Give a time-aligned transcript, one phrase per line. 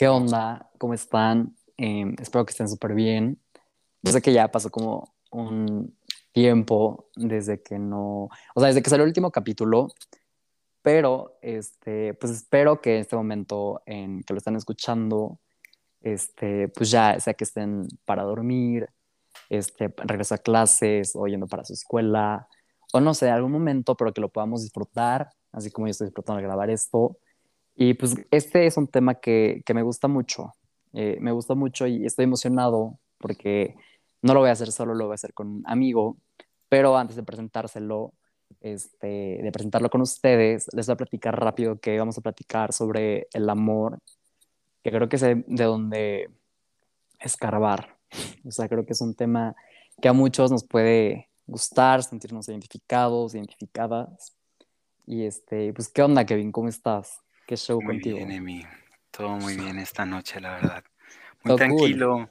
[0.00, 0.70] ¿Qué onda?
[0.78, 1.54] ¿Cómo están?
[1.76, 3.38] Em, espero que estén súper bien.
[4.00, 5.94] Yo sé que ya pasó como un
[6.32, 9.88] tiempo desde que no, o sea, desde que salió el último capítulo,
[10.80, 15.38] pero este, pues espero que en este momento en que lo están escuchando,
[16.00, 18.88] este, pues ya sea que estén para dormir,
[19.50, 22.48] este, regresar a clases o yendo para su escuela,
[22.94, 26.38] o no sé, algún momento, pero que lo podamos disfrutar, así como yo estoy disfrutando
[26.38, 27.18] de grabar esto.
[27.76, 30.52] Y pues este es un tema que, que me gusta mucho,
[30.92, 33.76] eh, me gusta mucho y estoy emocionado porque
[34.22, 36.16] no lo voy a hacer solo, lo voy a hacer con un amigo,
[36.68, 38.12] pero antes de presentárselo,
[38.60, 43.28] este, de presentarlo con ustedes, les voy a platicar rápido que vamos a platicar sobre
[43.32, 43.98] el amor,
[44.82, 46.30] que creo que es de donde
[47.20, 47.96] escarbar.
[48.44, 49.54] O sea, creo que es un tema
[50.00, 54.34] que a muchos nos puede gustar, sentirnos identificados, identificadas.
[55.06, 56.50] Y este, pues, ¿qué onda, Kevin?
[56.50, 57.20] ¿Cómo estás?
[57.50, 58.16] ¿Qué show muy contigo?
[58.18, 58.64] Bien, Emi.
[59.10, 60.84] Todo muy bien esta noche, la verdad.
[61.42, 62.30] Muy tranquilo.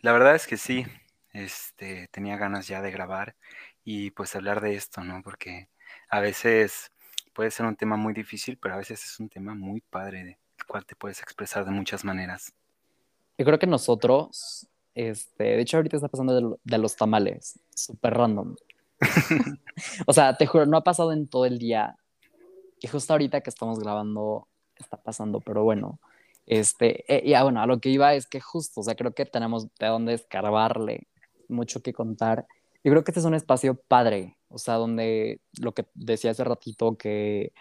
[0.00, 0.86] La verdad es que sí.
[1.34, 3.36] Este, tenía ganas ya de grabar
[3.84, 5.20] y pues hablar de esto, ¿no?
[5.22, 5.68] Porque
[6.08, 6.90] a veces
[7.34, 10.36] puede ser un tema muy difícil, pero a veces es un tema muy padre, del
[10.66, 12.54] cual te puedes expresar de muchas maneras.
[13.36, 18.14] Yo creo que nosotros, este, de hecho ahorita está pasando de, de los tamales, súper
[18.14, 18.56] random.
[20.06, 21.98] o sea, te juro, no ha pasado en todo el día.
[22.80, 24.48] Y justo ahorita que estamos grabando
[24.84, 25.98] está pasando, pero bueno.
[26.46, 29.14] Este, eh, y ah, bueno, a lo que iba es que justo, o sea, creo
[29.14, 31.08] que tenemos de dónde escarbarle,
[31.48, 32.46] mucho que contar.
[32.82, 36.44] Yo creo que este es un espacio padre, o sea, donde lo que decía hace
[36.44, 37.52] ratito, que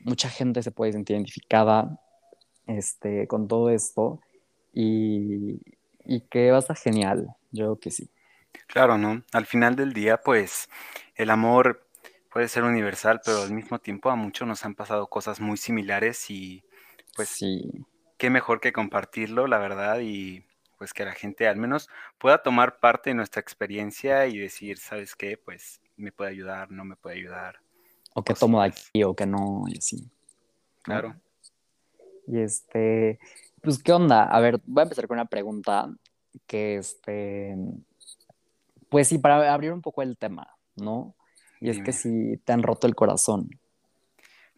[0.00, 2.00] mucha gente se puede sentir identificada
[2.66, 4.20] este, con todo esto
[4.72, 5.60] y,
[6.04, 8.10] y que va a estar genial, yo creo que sí.
[8.66, 9.22] Claro, ¿no?
[9.32, 10.68] Al final del día, pues
[11.14, 11.86] el amor
[12.32, 16.30] puede ser universal, pero al mismo tiempo a muchos nos han pasado cosas muy similares
[16.30, 16.62] y
[17.14, 17.84] pues sí
[18.20, 20.44] qué mejor que compartirlo, la verdad, y
[20.76, 25.16] pues que la gente al menos pueda tomar parte de nuestra experiencia y decir, ¿sabes
[25.16, 25.38] qué?
[25.38, 27.60] Pues me puede ayudar, no me puede ayudar.
[28.12, 30.10] O que tomo de aquí o que no, y así.
[30.82, 31.16] Claro.
[32.26, 33.18] Y este,
[33.62, 34.24] pues, ¿qué onda?
[34.24, 35.90] A ver, voy a empezar con una pregunta
[36.46, 37.56] que, este,
[38.90, 41.14] pues sí, para abrir un poco el tema, ¿no?
[41.58, 43.48] Y es que si te han roto el corazón.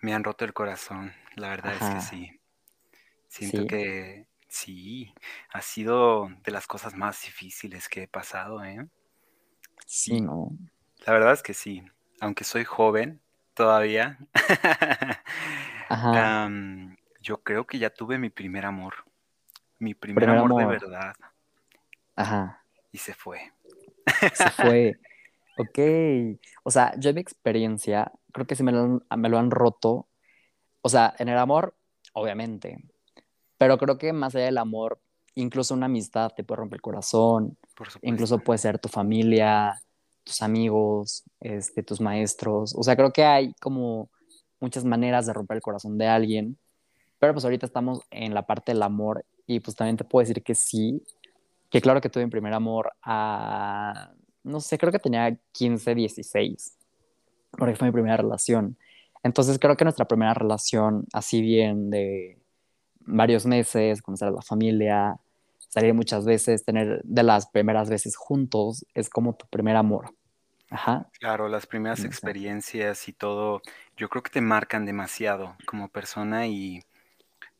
[0.00, 2.41] Me han roto el corazón, la verdad es que sí.
[3.32, 5.14] Siento que sí,
[5.54, 8.86] ha sido de las cosas más difíciles que he pasado, ¿eh?
[9.86, 10.50] Sí, ¿no?
[11.06, 11.82] La verdad es que sí,
[12.20, 13.22] aunque soy joven
[13.54, 14.18] todavía,
[17.22, 18.96] yo creo que ya tuve mi primer amor,
[19.78, 21.14] mi primer, amor, de verdad.
[22.14, 22.62] Ajá.
[22.92, 23.50] Y se fue.
[24.34, 24.98] Se fue.
[25.56, 25.78] ok.
[26.64, 30.06] O sea, yo en mi experiencia, creo que sí me lo, me lo han roto.
[30.82, 31.74] O sea, en el amor,
[32.12, 32.91] obviamente,
[33.62, 34.98] pero creo que más allá del amor,
[35.36, 37.56] incluso una amistad te puede romper el corazón,
[38.00, 39.80] incluso puede ser tu familia,
[40.24, 42.74] tus amigos, este, tus maestros.
[42.76, 44.10] O sea, creo que hay como
[44.58, 46.58] muchas maneras de romper el corazón de alguien,
[47.20, 50.42] pero pues ahorita estamos en la parte del amor y pues también te puedo decir
[50.42, 51.00] que sí,
[51.70, 54.10] que claro que tuve mi primer amor a,
[54.42, 56.78] no sé, creo que tenía 15, 16,
[57.52, 58.76] porque fue mi primera relación.
[59.22, 62.41] Entonces creo que nuestra primera relación, así bien de
[63.06, 65.16] varios meses, conocer a la familia,
[65.68, 70.14] salir muchas veces, tener de las primeras veces juntos, es como tu primer amor.
[70.70, 71.06] Ajá.
[71.18, 73.60] Claro, las primeras experiencias y todo,
[73.96, 76.82] yo creo que te marcan demasiado como persona y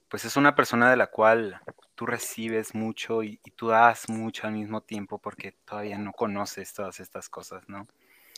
[0.08, 1.60] pues es una persona de la cual
[1.94, 6.72] tú recibes mucho y, y, tú das mucho al mismo tiempo porque todavía no conoces
[6.72, 7.86] todas estas cosas, ¿no?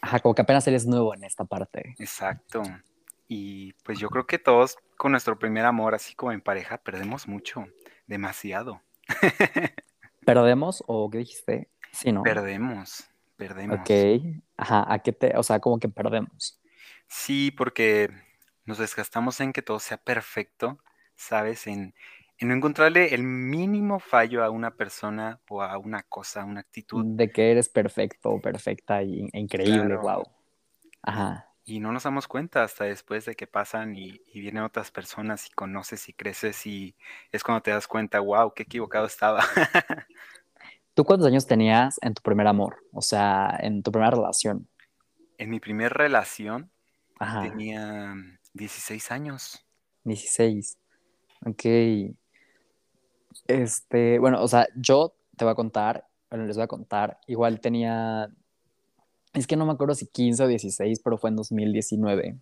[0.02, 1.94] Ajá, como que apenas eres nuevo en esta parte.
[1.98, 2.62] Exacto.
[3.26, 7.28] Y pues yo creo que todos con nuestro primer amor, así como en pareja, perdemos
[7.28, 7.66] mucho,
[8.06, 8.82] demasiado.
[10.24, 11.68] ¿Perdemos o qué dijiste?
[11.92, 12.22] Sí, ¿no?
[12.22, 13.80] Perdemos, perdemos.
[13.80, 13.90] Ok,
[14.56, 16.60] ajá, ¿a qué te, o sea, como que perdemos?
[17.06, 18.10] Sí, porque
[18.64, 20.78] nos desgastamos en que todo sea perfecto,
[21.16, 21.66] ¿sabes?
[21.66, 21.94] En,
[22.38, 26.60] en no encontrarle el mínimo fallo a una persona o a una cosa, a una
[26.60, 27.04] actitud.
[27.04, 30.24] De que eres perfecto o perfecta y, e increíble, wow.
[31.02, 31.53] Ajá.
[31.66, 35.50] Y no nos damos cuenta hasta después de que pasan y, vienen otras personas y
[35.50, 36.94] conoces y creces y
[37.32, 39.42] es cuando te das cuenta, wow, qué equivocado estaba.
[40.94, 42.84] ¿Tú cuántos años tenías en tu primer amor?
[42.92, 44.68] O sea, en tu primera relación.
[45.38, 46.70] En mi primera relación
[47.42, 48.14] tenía
[48.52, 49.64] 16 años.
[50.04, 50.78] 16.
[51.46, 51.64] Ok.
[53.46, 57.60] Este, bueno, o sea, yo te voy a contar, bueno, les voy a contar, igual
[57.60, 58.28] tenía
[59.34, 62.36] es que no me acuerdo si 15 o 16, pero fue en 2019,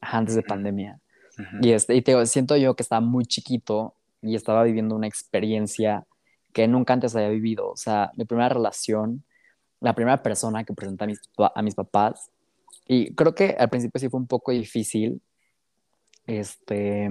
[0.00, 1.00] antes de pandemia.
[1.60, 6.06] Y, este, y te siento yo que estaba muy chiquito y estaba viviendo una experiencia
[6.52, 7.70] que nunca antes había vivido.
[7.70, 9.24] O sea, mi primera relación,
[9.80, 12.30] la primera persona que presenté a mis, a mis papás,
[12.86, 15.20] y creo que al principio sí fue un poco difícil,
[16.26, 17.10] este,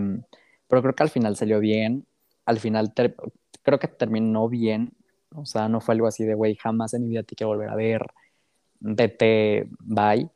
[0.68, 2.06] pero creo que al final salió bien.
[2.46, 4.94] Al final creo que terminó bien.
[5.36, 7.70] O sea, no fue algo así de, güey, jamás en mi vida te quiero volver
[7.70, 8.06] a ver.
[8.84, 10.30] Vete, bye.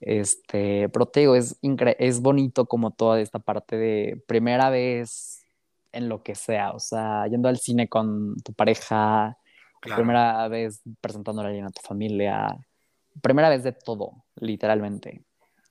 [0.00, 5.46] Este, pero te digo, es, es bonito como toda esta parte de primera vez
[5.92, 9.38] en lo que sea, o sea, yendo al cine con tu pareja,
[9.80, 12.58] primera vez presentando a alguien a tu familia,
[13.20, 15.22] primera vez de todo, literalmente.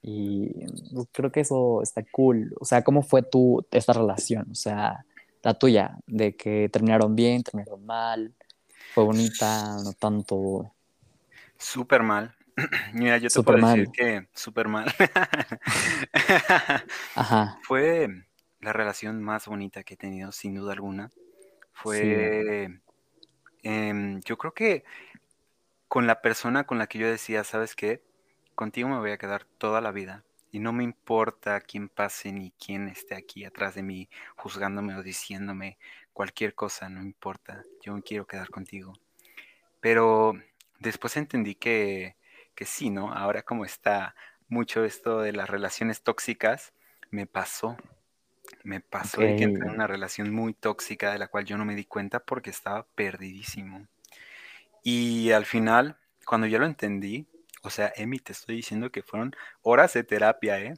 [0.02, 2.56] Y pues, creo que eso está cool.
[2.60, 4.48] O sea, ¿cómo fue tu, esta relación?
[4.52, 5.06] O sea,
[5.44, 8.34] la tuya, de que terminaron bien, terminaron mal,
[8.94, 10.72] fue bonita, no tanto.
[11.62, 12.36] Súper mal.
[12.94, 14.92] Mira, yo te puedo decir que súper mal.
[17.16, 17.60] Ajá.
[17.62, 18.10] Fue
[18.60, 21.12] la relación más bonita que he tenido, sin duda alguna.
[21.72, 22.82] Fue,
[23.62, 24.84] em, yo creo que
[25.88, 28.02] con la persona con la que yo decía, ¿sabes qué?
[28.56, 30.24] Contigo me voy a quedar toda la vida.
[30.52, 35.04] Y no me importa quién pase ni quién esté aquí atrás de mí juzgándome o
[35.04, 35.78] diciéndome
[36.12, 37.64] cualquier cosa, no importa.
[37.84, 38.94] Yo me quiero quedar contigo.
[39.80, 40.34] Pero
[40.82, 42.16] después entendí que,
[42.56, 43.14] que sí, ¿no?
[43.14, 44.16] Ahora como está
[44.48, 46.74] mucho esto de las relaciones tóxicas,
[47.10, 47.78] me pasó.
[48.64, 51.64] Me pasó de que entré en una relación muy tóxica de la cual yo no
[51.64, 53.88] me di cuenta porque estaba perdidísimo.
[54.84, 57.28] Y al final, cuando ya lo entendí,
[57.64, 60.74] o sea, Emi, te estoy diciendo que fueron horas de terapia, ¿eh?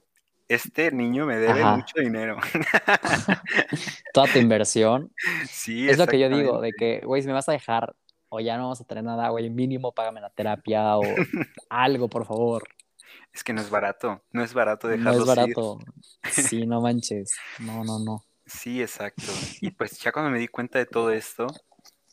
[0.49, 2.37] Este niño me debe mucho dinero.
[4.13, 5.11] Toda tu inversión.
[5.49, 7.95] Sí, Es lo que yo digo, de que, güey, si me vas a dejar
[8.35, 11.03] o ya no vamos a tener nada, güey, mínimo págame la terapia o
[11.69, 12.67] algo, por favor.
[13.31, 15.79] Es que no es barato, no es barato dejarlo No es barato.
[16.31, 17.35] Sí, no manches.
[17.59, 18.23] No, no, no.
[18.47, 19.31] Sí, exacto.
[19.61, 21.45] Y pues ya cuando me di cuenta de todo esto,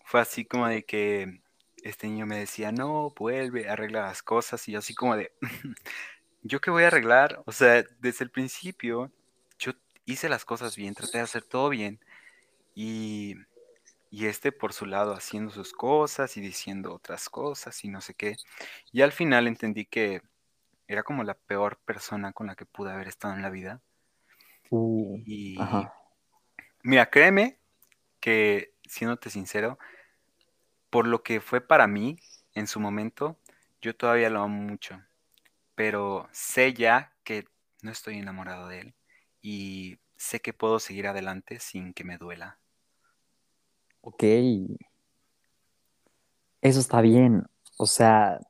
[0.04, 1.40] fue así como de que
[1.84, 4.68] este niño me decía, no, vuelve, arregla las cosas.
[4.68, 5.32] Y yo así como de,
[6.42, 7.42] ¿yo qué voy a arreglar?
[7.46, 9.10] O sea, desde el principio
[9.58, 9.72] yo
[10.04, 11.98] hice las cosas bien, traté de hacer todo bien.
[12.74, 13.36] Y,
[14.10, 18.14] y este por su lado haciendo sus cosas y diciendo otras cosas y no sé
[18.14, 18.36] qué.
[18.92, 20.22] Y al final entendí que
[20.88, 23.80] era como la peor persona con la que pude haber estado en la vida.
[24.70, 25.56] Uh, y
[26.82, 27.58] mira, créeme
[28.18, 29.78] que, siéndote sincero,
[30.90, 32.18] por lo que fue para mí
[32.54, 33.38] en su momento,
[33.80, 35.00] yo todavía lo amo mucho,
[35.76, 37.46] pero sé ya que
[37.82, 38.94] no estoy enamorado de él
[39.40, 42.58] y sé que puedo seguir adelante sin que me duela.
[44.02, 44.22] Ok.
[46.62, 47.44] Eso está bien.
[47.78, 48.40] O sea,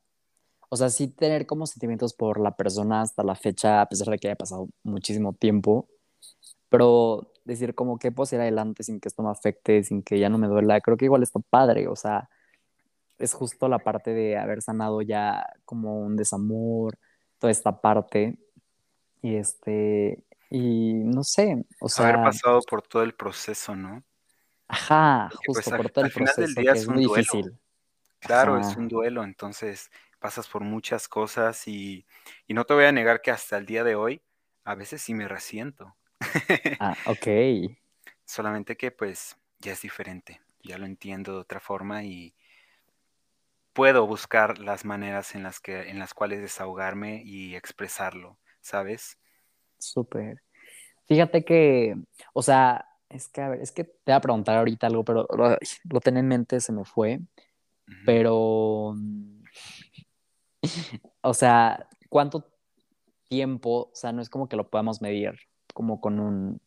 [0.69, 4.19] o sea, sí tener como sentimientos por la persona hasta la fecha, a pesar de
[4.19, 5.88] que haya pasado muchísimo tiempo,
[6.69, 10.29] pero decir como que puedo ir adelante sin que esto me afecte, sin que ya
[10.29, 12.29] no me duela, creo que igual está padre, o sea,
[13.19, 16.99] es justo la parte de haber sanado ya como un desamor,
[17.38, 18.38] toda esta parte.
[19.23, 22.08] Y este, y no sé, o sea.
[22.08, 24.02] Haber pasado por todo el proceso, ¿no?
[24.71, 26.61] Ajá, pues, justo por todo el proceso.
[26.61, 27.59] que es, muy difícil.
[28.21, 32.07] Claro, es un duelo, entonces pasas por muchas cosas y,
[32.47, 34.23] y, no te voy a negar que hasta el día de hoy
[34.65, 35.97] a veces sí me resiento.
[36.81, 37.27] Ah, ok.
[38.25, 42.35] Solamente que pues ya es diferente, ya lo entiendo de otra forma y,
[43.73, 49.19] puedo buscar las maneras en las, que, en las cuales desahogarme y expresarlo, ¿sabes?
[49.79, 50.43] Súper.
[51.07, 51.97] Fíjate que,
[52.33, 55.26] o sea, es que, a ver, es que te voy a preguntar ahorita algo, pero
[55.37, 55.59] lo,
[55.90, 57.21] lo tenía en mente, se me fue,
[58.07, 58.95] pero,
[61.23, 62.49] o sea, ¿cuánto
[63.29, 65.38] tiempo, o sea, no es como que lo podamos medir
[65.75, 66.61] como con un,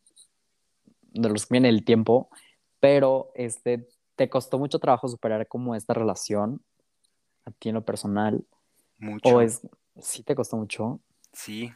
[1.01, 2.29] de los que viene el tiempo,
[2.79, 6.61] pero este, ¿te costó mucho trabajo superar como esta relación
[7.45, 8.45] a ti en lo personal?
[8.97, 9.29] Mucho.
[9.29, 9.61] ¿O es,
[10.01, 10.99] sí te costó mucho?
[11.31, 11.71] Sí,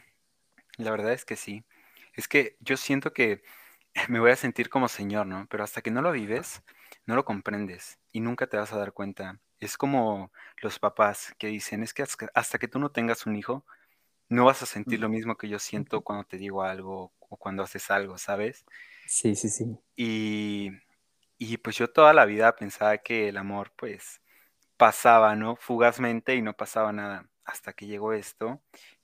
[0.76, 1.64] la verdad es que sí.
[2.14, 3.42] Es que yo siento que
[4.08, 5.46] me voy a sentir como señor, ¿no?
[5.50, 6.62] Pero hasta que no lo vives,
[7.06, 9.40] no lo comprendes y nunca te vas a dar cuenta.
[9.60, 13.64] Es como los papás que dicen, es que hasta que tú no tengas un hijo,
[14.28, 17.62] no vas a sentir lo mismo que yo siento cuando te digo algo o cuando
[17.64, 18.66] haces algo, ¿sabes?
[19.06, 19.78] Sí, sí, sí.
[19.96, 20.70] Y,
[21.38, 24.22] y pues yo toda la vida pensaba que el amor, pues,
[24.78, 25.56] pasaba, ¿no?
[25.56, 28.62] Fugazmente y no pasaba nada hasta que llegó esto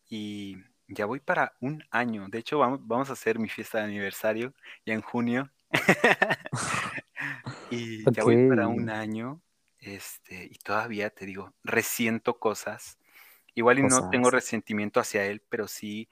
[0.08, 0.58] y
[0.88, 2.26] ya voy para un año.
[2.28, 5.50] De hecho, vamos, vamos a hacer mi fiesta de aniversario ya en junio.
[7.70, 9.40] y ya voy para un año
[9.84, 12.98] este, y todavía te digo, resiento cosas.
[13.54, 16.08] Igual y no tengo resentimiento hacia él, pero sí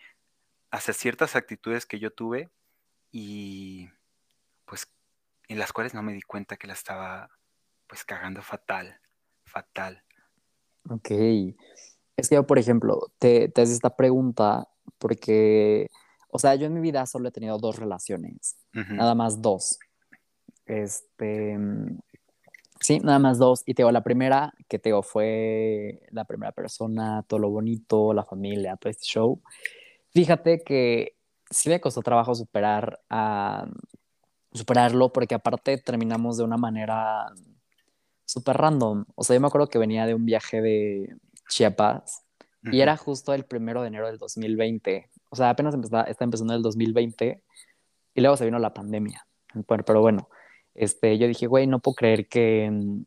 [0.70, 2.50] hacia ciertas actitudes que yo tuve
[3.10, 3.90] y
[4.64, 4.90] pues
[5.48, 7.30] en las cuales no me di cuenta que la estaba
[7.86, 9.00] pues cagando fatal,
[9.44, 10.02] fatal.
[10.88, 11.10] Ok.
[12.16, 15.88] Es que yo, por ejemplo, te, te haces esta pregunta porque,
[16.28, 19.78] o sea, yo en mi vida solo he tenido dos relaciones, nada más dos.
[20.66, 21.58] Este,
[22.80, 23.62] sí, nada más dos.
[23.66, 28.12] Y te digo, la primera que te digo fue la primera persona, todo lo bonito,
[28.12, 29.40] la familia, todo este show.
[30.10, 31.16] Fíjate que
[31.50, 33.66] sí me costó trabajo superar a,
[34.52, 37.32] superarlo porque aparte terminamos de una manera
[38.24, 39.04] súper random.
[39.14, 41.16] O sea, yo me acuerdo que venía de un viaje de
[41.48, 42.22] Chiapas
[42.70, 45.10] y era justo el primero de enero del 2020.
[45.30, 47.42] O sea, apenas está empezando el 2020
[48.14, 49.26] y luego se vino la pandemia.
[49.66, 50.28] pero bueno,
[50.74, 53.04] este, yo dije, güey, no puedo creer que mm,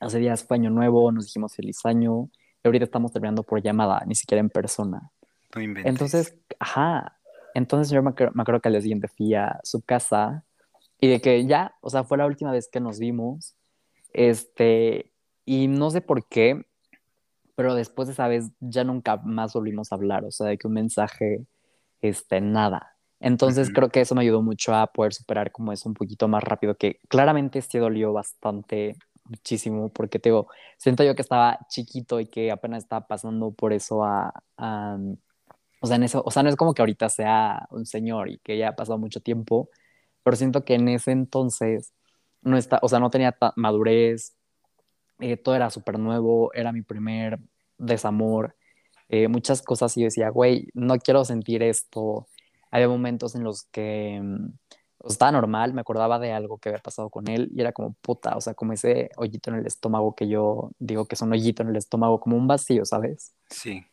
[0.00, 2.28] hace días fue año nuevo, nos dijimos feliz año
[2.62, 5.10] y ahorita estamos terminando por llamada, ni siquiera en persona.
[5.54, 7.18] Entonces, ajá.
[7.54, 10.44] Entonces yo me, me acuerdo que al día siguiente fui a su casa
[10.98, 13.54] y de que ya, o sea, fue la última vez que nos vimos.
[14.12, 15.12] Este,
[15.44, 16.64] y no sé por qué,
[17.54, 20.66] pero después de esa vez ya nunca más volvimos a hablar, o sea, de que
[20.66, 21.46] un mensaje,
[22.00, 22.96] este, nada.
[23.20, 26.42] Entonces creo que eso me ayudó mucho a poder superar como eso un poquito más
[26.42, 32.20] rápido, que claramente sí dolió bastante, muchísimo, porque te digo, siento yo que estaba chiquito
[32.20, 34.98] y que apenas estaba pasando por eso a, a
[35.80, 38.38] o sea, en eso, o sea, no es como que ahorita sea un señor y
[38.38, 39.68] que ya ha pasado mucho tiempo,
[40.22, 41.92] pero siento que en ese entonces
[42.42, 44.36] no está, o sea, no tenía madurez,
[45.22, 47.38] eh, todo era súper nuevo, era mi primer
[47.78, 48.56] desamor,
[49.08, 52.28] eh, muchas cosas y yo decía, güey, no quiero sentir esto.
[52.70, 54.48] Había momentos en los que mm,
[55.08, 58.36] estaba normal, me acordaba de algo que había pasado con él y era como puta,
[58.36, 61.62] o sea, como ese hoyito en el estómago que yo digo que es un hoyito
[61.62, 63.34] en el estómago, como un vacío, ¿sabes?
[63.50, 63.84] Sí.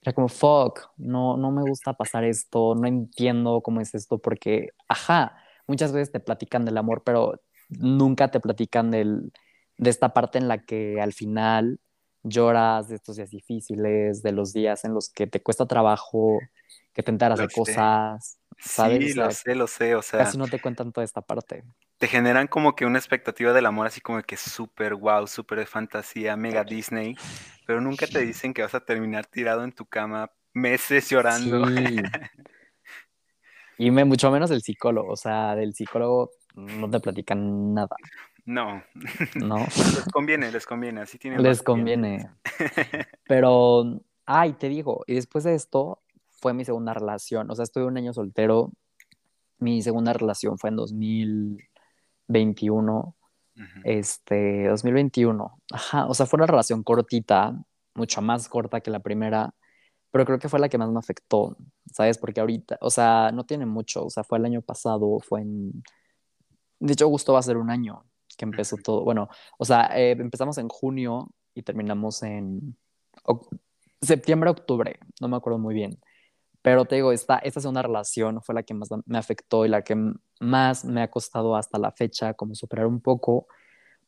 [0.00, 4.70] Era como, fuck, no, no me gusta pasar esto, no entiendo cómo es esto, porque,
[4.88, 5.36] ajá,
[5.68, 9.32] muchas veces te platican del amor, pero nunca te platican del,
[9.78, 11.80] de esta parte en la que al final
[12.22, 16.38] lloras de estos días difíciles, de los días en los que te cuesta trabajo,
[16.92, 19.12] que te enteras de cosas, ¿sabes?
[19.12, 20.20] Sí, lo sé, lo sé, o sea.
[20.20, 21.64] Casi no te cuentan toda esta parte.
[21.98, 25.66] Te generan como que una expectativa del amor así como que súper wow, súper de
[25.66, 27.16] fantasía, mega Disney,
[27.66, 31.66] pero nunca te dicen que vas a terminar tirado en tu cama meses llorando.
[31.66, 31.96] Sí.
[33.78, 37.96] Y me, mucho menos el psicólogo, o sea, del psicólogo no te platican nada.
[38.44, 38.82] No.
[39.36, 39.58] No.
[39.58, 41.40] les conviene, les conviene, así tienen.
[41.42, 42.30] Les conviene.
[43.26, 47.84] Pero, ay, te digo, y después de esto fue mi segunda relación, o sea, estuve
[47.84, 48.72] un año soltero,
[49.58, 53.16] mi segunda relación fue en 2021,
[53.84, 57.54] este, 2021, ajá, o sea, fue una relación cortita,
[57.94, 59.54] mucho más corta que la primera,
[60.10, 61.56] pero creo que fue la que más me afectó,
[61.92, 62.18] ¿sabes?
[62.18, 65.82] Porque ahorita, o sea, no tiene mucho, o sea, fue el año pasado, fue en,
[66.80, 68.04] de hecho, justo va a ser un año
[68.36, 72.76] que empezó todo, bueno, o sea, eh, empezamos en junio y terminamos en
[74.00, 75.98] septiembre, octubre, no me acuerdo muy bien.
[76.62, 79.82] Pero te digo, esta, esta segunda relación fue la que más me afectó y la
[79.82, 79.96] que
[80.40, 83.48] más me ha costado hasta la fecha como superar un poco,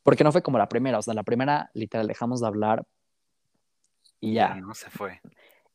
[0.04, 2.86] porque no fue como la primera, o sea, la primera literal dejamos de hablar
[4.20, 4.54] y ya.
[4.54, 5.20] No se fue.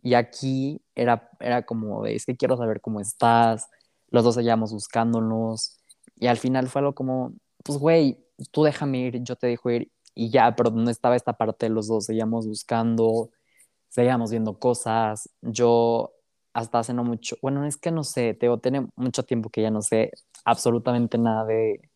[0.01, 3.69] Y aquí era, era como es que quiero saber cómo estás,
[4.09, 5.77] los dos seguíamos buscándonos
[6.17, 9.91] y al final fue algo como, pues güey, tú déjame ir, yo te dejo ir
[10.15, 13.29] y ya, pero no estaba esta parte de los dos, seguíamos buscando,
[13.89, 16.13] seguíamos viendo cosas, yo
[16.53, 19.71] hasta hace no mucho, bueno, es que no sé, Teo, tiene mucho tiempo que ya
[19.71, 20.11] no sé
[20.45, 21.89] absolutamente nada de,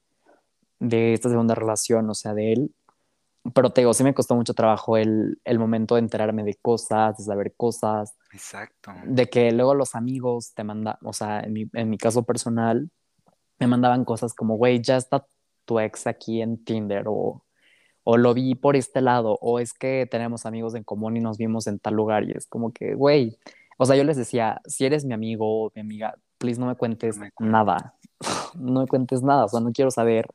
[0.79, 2.75] de esta segunda relación, o sea, de él.
[3.53, 7.17] Pero te digo, sí me costó mucho trabajo el, el momento de enterarme de cosas,
[7.17, 8.15] de saber cosas.
[8.31, 8.93] Exacto.
[9.05, 12.89] De que luego los amigos te mandan, o sea, en mi, en mi caso personal,
[13.59, 15.25] me mandaban cosas como, güey, ya está
[15.65, 17.43] tu ex aquí en Tinder o,
[18.03, 21.37] o lo vi por este lado o es que tenemos amigos en común y nos
[21.37, 23.37] vimos en tal lugar y es como que, güey,
[23.77, 26.75] o sea, yo les decía, si eres mi amigo o mi amiga, please no me
[26.75, 27.95] cuentes nada,
[28.55, 30.27] no me cuentes nada, o sea, no quiero saber,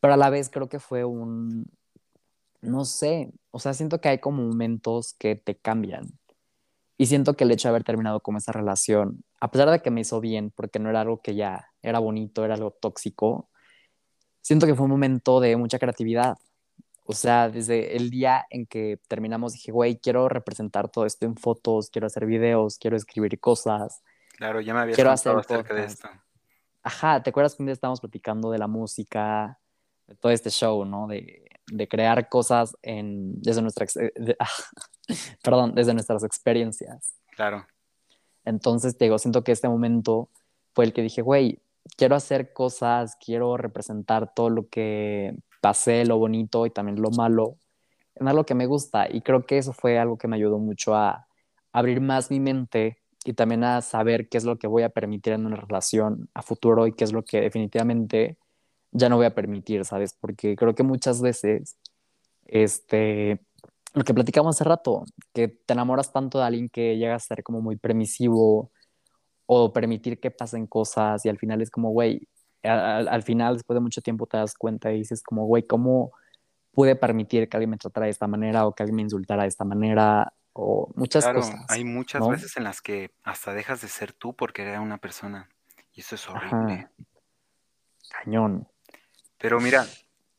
[0.00, 1.66] pero a la vez creo que fue un,
[2.60, 6.06] no sé, o sea, siento que hay como momentos que te cambian.
[7.00, 9.90] Y siento que el hecho de haber terminado con esa relación, a pesar de que
[9.90, 13.48] me hizo bien, porque no era algo que ya era bonito, era algo tóxico,
[14.48, 16.38] siento que fue un momento de mucha creatividad.
[17.04, 21.36] O sea, desde el día en que terminamos dije, güey, quiero representar todo esto en
[21.36, 24.02] fotos, quiero hacer videos, quiero escribir cosas.
[24.38, 26.08] Claro, ya me habías quiero hacer acerca de esto.
[26.82, 29.60] Ajá, ¿te acuerdas que un día estábamos platicando de la música,
[30.06, 31.08] de todo este show, ¿no?
[31.08, 33.84] De, de crear cosas en, desde, nuestra,
[35.42, 37.12] perdón, desde nuestras experiencias.
[37.36, 37.66] Claro.
[38.46, 40.30] Entonces, te digo, siento que este momento
[40.72, 41.60] fue el que dije, güey,
[41.96, 47.56] quiero hacer cosas, quiero representar todo lo que pasé, lo bonito y también lo malo,
[48.14, 49.08] en algo que me gusta.
[49.10, 51.26] Y creo que eso fue algo que me ayudó mucho a
[51.72, 55.34] abrir más mi mente y también a saber qué es lo que voy a permitir
[55.34, 58.38] en una relación a futuro y qué es lo que definitivamente
[58.92, 60.14] ya no voy a permitir, ¿sabes?
[60.18, 61.76] Porque creo que muchas veces,
[62.46, 63.40] este,
[63.94, 65.04] lo que platicamos hace rato,
[65.34, 68.70] que te enamoras tanto de alguien que llega a ser como muy permisivo
[69.50, 72.28] o permitir que pasen cosas y al final es como, güey,
[72.62, 76.12] al, final después de mucho tiempo te das cuenta y dices como, güey, ¿cómo
[76.72, 79.48] pude permitir que alguien me tratara de esta manera o que alguien me insultara de
[79.48, 81.64] esta manera o muchas claro, cosas?
[81.70, 85.48] Hay muchas veces en las que hasta dejas de ser tú porque era una persona
[85.94, 86.88] y eso es horrible.
[88.10, 88.68] Cañón.
[89.38, 89.86] Pero mira,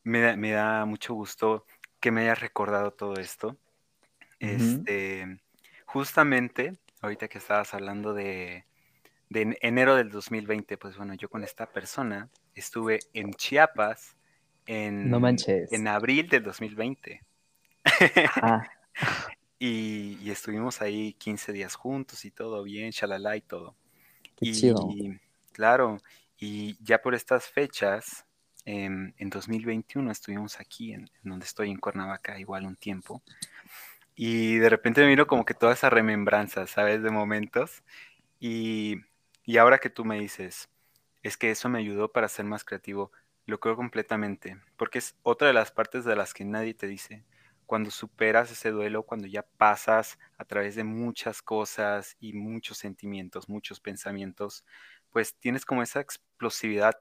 [0.03, 1.65] me, me da mucho gusto
[1.99, 3.57] que me hayas recordado todo esto.
[4.37, 5.41] Este,
[5.85, 8.65] justamente, ahorita que estabas hablando de,
[9.29, 14.15] de enero del 2020, pues bueno, yo con esta persona estuve en Chiapas
[14.65, 15.11] en,
[15.71, 17.23] en abril del 2020.
[19.59, 23.75] y, y, estuvimos ahí 15 días juntos y todo bien, shalala y todo.
[24.41, 24.73] y
[25.53, 25.99] claro,
[26.37, 28.25] y ya por estas fechas,
[28.65, 33.23] en 2021 estuvimos aquí, en, donde estoy, en Cuernavaca, igual un tiempo.
[34.15, 37.01] Y de repente me vino como que toda esa remembranza, ¿sabes?
[37.01, 37.83] De momentos.
[38.39, 38.97] Y,
[39.49, 40.69] y ahora que tú me dices,
[41.23, 43.11] es que eso me ayudó para ser más creativo,
[43.47, 47.25] lo creo completamente, porque es otra de las partes de las que nadie te dice.
[47.65, 53.49] Cuando superas ese duelo, cuando ya pasas a través de muchas cosas y muchos sentimientos,
[53.49, 54.65] muchos pensamientos,
[55.09, 56.99] pues tienes como esa explosividad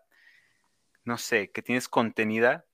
[1.04, 2.64] no sé, que tienes contenida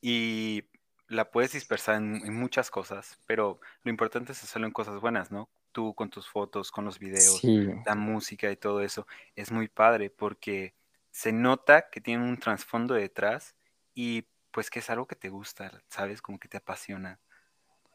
[0.00, 0.64] y
[1.08, 5.50] la puedes dispersar en, muchas cosas, pero lo importante es hacerlo en cosas buenas, ¿no?
[5.72, 7.42] Tú con tus fotos, con los videos,
[7.86, 10.74] la música y todo eso, es muy padre porque
[11.10, 13.54] se nota que tiene un trasfondo detrás
[13.94, 16.20] y pues que es algo que te gusta, ¿sabes?
[16.20, 17.18] Como que te apasiona.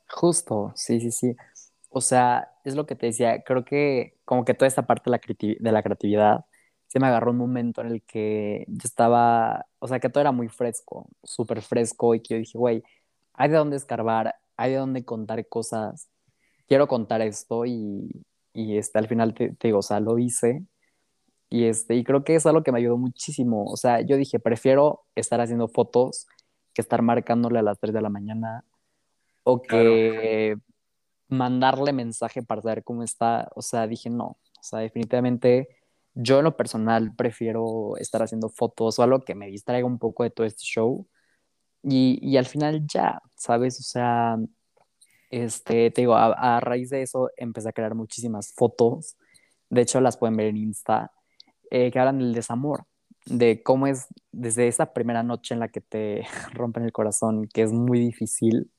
[0.09, 1.35] Justo, sí, sí, sí.
[1.89, 5.11] O sea, es lo que te decía, creo que como que toda esta parte de
[5.11, 5.21] la,
[5.59, 6.45] de la creatividad
[6.87, 10.31] se me agarró un momento en el que yo estaba, o sea, que todo era
[10.31, 12.83] muy fresco, súper fresco, y que yo dije, güey,
[13.33, 16.09] hay de dónde escarbar, hay de dónde contar cosas,
[16.67, 18.09] quiero contar esto, y,
[18.53, 20.63] y este, al final te, digo, o sea, lo hice,
[21.49, 24.39] y, este, y creo que es algo que me ayudó muchísimo, o sea, yo dije,
[24.39, 26.27] prefiero estar haciendo fotos
[26.73, 28.63] que estar marcándole a las 3 de la mañana,
[29.43, 30.57] o que
[31.29, 34.25] mandarle mensaje para saber cómo está, o sea, dije, no,
[34.59, 35.69] o sea, definitivamente
[36.19, 40.23] yo en lo personal prefiero estar haciendo fotos o algo que me distraiga un poco
[40.23, 41.07] de todo este show.
[41.83, 43.79] Y, y al final ya, ¿sabes?
[43.79, 44.37] O sea,
[45.29, 49.17] este, te digo, a, raíz de eso empecé a crear muchísimas fotos.
[49.69, 51.11] De hecho, las pueden ver en Insta,
[51.69, 52.85] eh, que hablan del desamor,
[53.25, 57.63] de cómo es desde esa primera noche en la que te rompen el corazón, que
[57.63, 58.71] es muy difícil.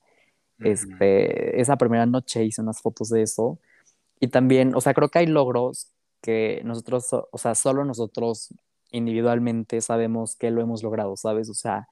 [0.59, 3.59] Este, esa primera noche hice unas fotos de eso.
[4.19, 8.53] Y también, o sea, creo que hay logros que nosotros, o sea, solo nosotros
[8.91, 11.49] individualmente sabemos que lo hemos logrado, ¿sabes?
[11.49, 11.87] O sea,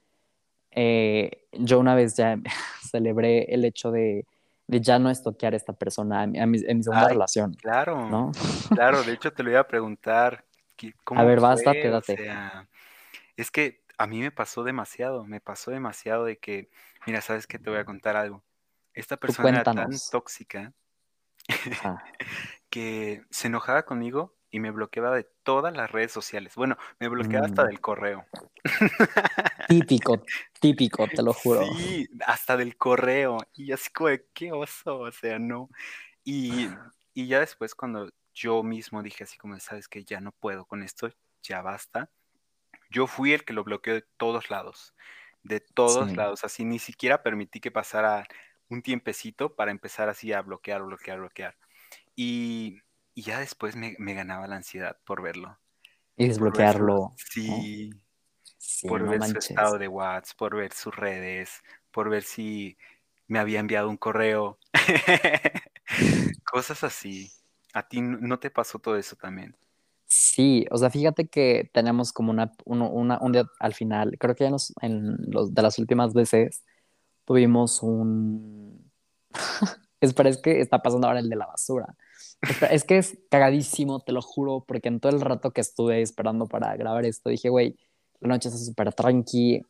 [0.72, 2.38] eh, yo una vez ya
[2.91, 4.26] celebré el hecho de,
[4.67, 7.53] de, ya no estoquear a esta persona en mi, segunda relación.
[7.53, 8.32] Claro, ¿no?
[8.69, 10.45] claro, de hecho te lo iba a preguntar.
[11.15, 12.13] a ver, basta, quédate.
[12.13, 12.67] O sea,
[13.36, 16.69] es que a mí me pasó demasiado, me pasó demasiado de que,
[17.06, 18.43] mira, sabes que te voy a contar algo.
[18.93, 20.73] Esta persona era tan tóxica
[22.69, 26.56] que se enojaba conmigo y me bloqueaba de todas las redes sociales.
[26.56, 27.67] Bueno, me bloqueaba hasta mm.
[27.67, 28.25] del correo.
[29.67, 30.23] Típico,
[30.60, 31.65] típico, te lo juro.
[31.75, 33.38] Sí, hasta del correo.
[33.53, 35.69] Y así como de, qué oso, o sea, no.
[36.23, 36.69] Y,
[37.13, 40.84] y ya después cuando yo mismo dije así como, sabes que ya no puedo con
[40.84, 41.10] esto,
[41.41, 42.10] ya basta.
[42.89, 44.93] Yo fui el que lo bloqueó de todos lados,
[45.43, 48.25] de todos lados, así ni siquiera permití que pasara
[48.69, 51.58] un tiempecito para empezar así a bloquear, bloquear, bloquear.
[52.15, 52.80] Y,
[53.15, 55.58] ya después me, ganaba la ansiedad por verlo.
[56.15, 57.13] Y desbloquearlo.
[57.15, 57.89] sí,
[58.88, 62.77] por ver su estado de WhatsApp, por ver sus redes, por ver si
[63.27, 64.58] me había enviado un correo.
[66.51, 67.32] Cosas así.
[67.73, 69.56] ¿A ti no te pasó todo eso también?
[70.06, 74.45] Sí, o sea, fíjate que tenemos como una, una un día al final, creo que
[74.45, 76.63] ya nos, en los, de las últimas veces
[77.25, 78.89] tuvimos un...
[79.99, 81.95] Espera, es que está pasando ahora el de la basura.
[82.71, 86.45] es que es cagadísimo, te lo juro, porque en todo el rato que estuve esperando
[86.47, 87.77] para grabar esto, dije, güey,
[88.19, 89.62] la noche está súper tranqui,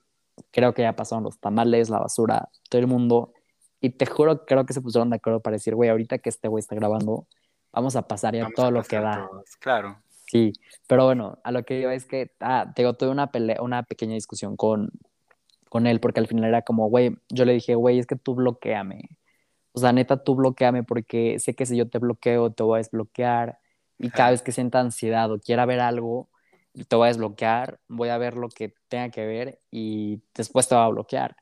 [0.52, 3.34] creo que ya pasaron los tamales, la basura, todo el mundo.
[3.80, 6.48] Y te juro, creo que se pusieron de acuerdo para decir, güey, ahorita que este
[6.48, 7.28] güey está grabando,
[7.72, 9.30] vamos a pasar ya todo lo que da.
[9.60, 9.98] Claro.
[10.26, 10.54] Sí,
[10.88, 14.14] pero bueno, a lo que iba es que, ah, tengo tuve una pelea, una pequeña
[14.14, 14.92] discusión con,
[15.70, 18.36] con él, porque al final era como, güey, yo le dije, güey, es que tú
[18.36, 19.18] bloqueame.
[19.72, 22.78] O sea, neta, tú bloqueame porque sé que si yo te bloqueo, te voy a
[22.80, 23.60] desbloquear.
[24.00, 26.30] Y cada vez que sienta ansiedad o quiera ver algo,
[26.86, 30.76] te voy a desbloquear, voy a ver lo que tenga que ver y después te
[30.76, 31.36] voy a bloquear.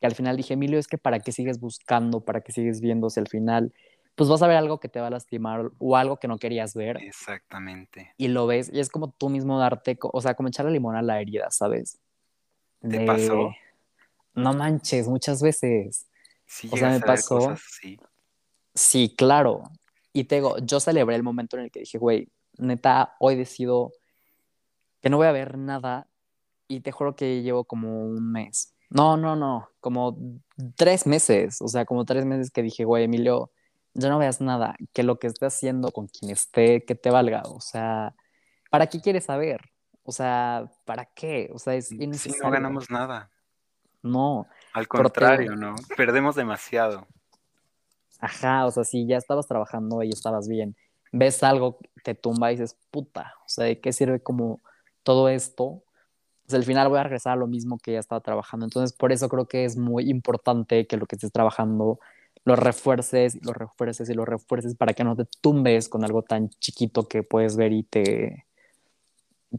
[0.00, 3.08] Y al final dije, Emilio, es que para qué sigues buscando, para qué sigues viendo
[3.10, 3.72] si al final
[4.14, 6.74] pues vas a ver algo que te va a lastimar o algo que no querías
[6.74, 6.98] ver.
[7.02, 8.12] Exactamente.
[8.18, 11.02] Y lo ves y es como tú mismo darte, o sea, como echarle limón a
[11.02, 11.98] la herida, ¿sabes?
[12.80, 13.52] ¿Te pasó?
[14.34, 16.06] No manches, muchas veces.
[16.44, 17.36] Sí, o sea, me pasó.
[17.36, 17.98] Cosas así.
[18.74, 19.62] Sí, claro.
[20.12, 23.92] Y te digo, yo celebré el momento en el que dije, güey, neta, hoy decido
[25.02, 26.06] que no voy a ver nada
[26.68, 28.74] y te juro que llevo como un mes.
[28.88, 30.16] No, no, no, como
[30.76, 33.50] tres meses, o sea, como tres meses que dije, güey, Emilio,
[33.94, 37.42] ya no veas nada, que lo que esté haciendo con quien esté, que te valga,
[37.46, 38.14] o sea,
[38.70, 39.60] ¿para qué quieres saber?
[40.04, 41.50] O sea, ¿para qué?
[41.52, 42.34] O sea, es innecesario.
[42.34, 43.30] Si no ganamos nada.
[44.02, 44.46] No.
[44.72, 45.74] Al contrario, ¿no?
[45.96, 47.06] Perdemos demasiado.
[48.18, 50.76] Ajá, o sea, si ya estabas trabajando y estabas bien,
[51.12, 54.60] ves algo, te tumba y dices, puta, o sea, ¿de qué sirve como
[55.02, 55.84] todo esto?
[56.44, 58.66] Pues al final voy a regresar a lo mismo que ya estaba trabajando.
[58.66, 62.00] Entonces, por eso creo que es muy importante que lo que estés trabajando
[62.44, 66.22] lo refuerces y lo refuerces y lo refuerces para que no te tumbes con algo
[66.22, 68.46] tan chiquito que puedes ver y te,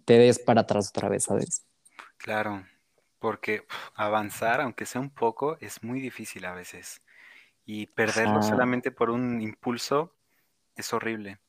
[0.06, 1.66] te des para atrás otra vez, ¿sabes?
[2.18, 2.64] Claro,
[3.20, 7.02] porque avanzar, aunque sea un poco, es muy difícil a veces.
[7.66, 10.14] Y perderlo solamente por un impulso
[10.76, 11.40] es horrible.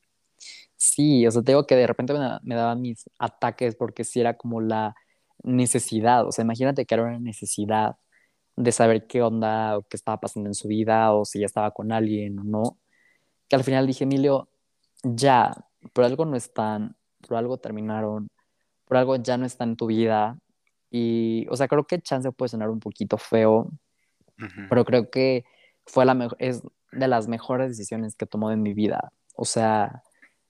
[0.75, 4.19] Sí, o sea, te digo que de repente me, me daban mis ataques porque si
[4.19, 4.95] era como la
[5.43, 7.95] necesidad, o sea, imagínate que era una necesidad
[8.55, 11.71] de saber qué onda o qué estaba pasando en su vida o si ya estaba
[11.71, 12.77] con alguien o no,
[13.49, 14.49] que al final dije, Emilio,
[15.03, 15.53] ya,
[15.93, 16.95] por algo no están,
[17.27, 18.29] por algo terminaron,
[18.85, 20.39] por algo ya no están en tu vida.
[20.91, 23.69] Y, o sea, creo que chance puede sonar un poquito feo,
[24.69, 25.45] pero creo que
[25.85, 29.11] fue la es de las mejores decisiones que tomó en mi vida.
[29.35, 30.03] O sea,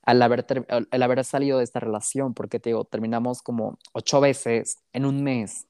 [0.06, 4.78] al haber, al haber salido de esta relación, porque te digo, terminamos como ocho veces
[4.94, 5.68] en un mes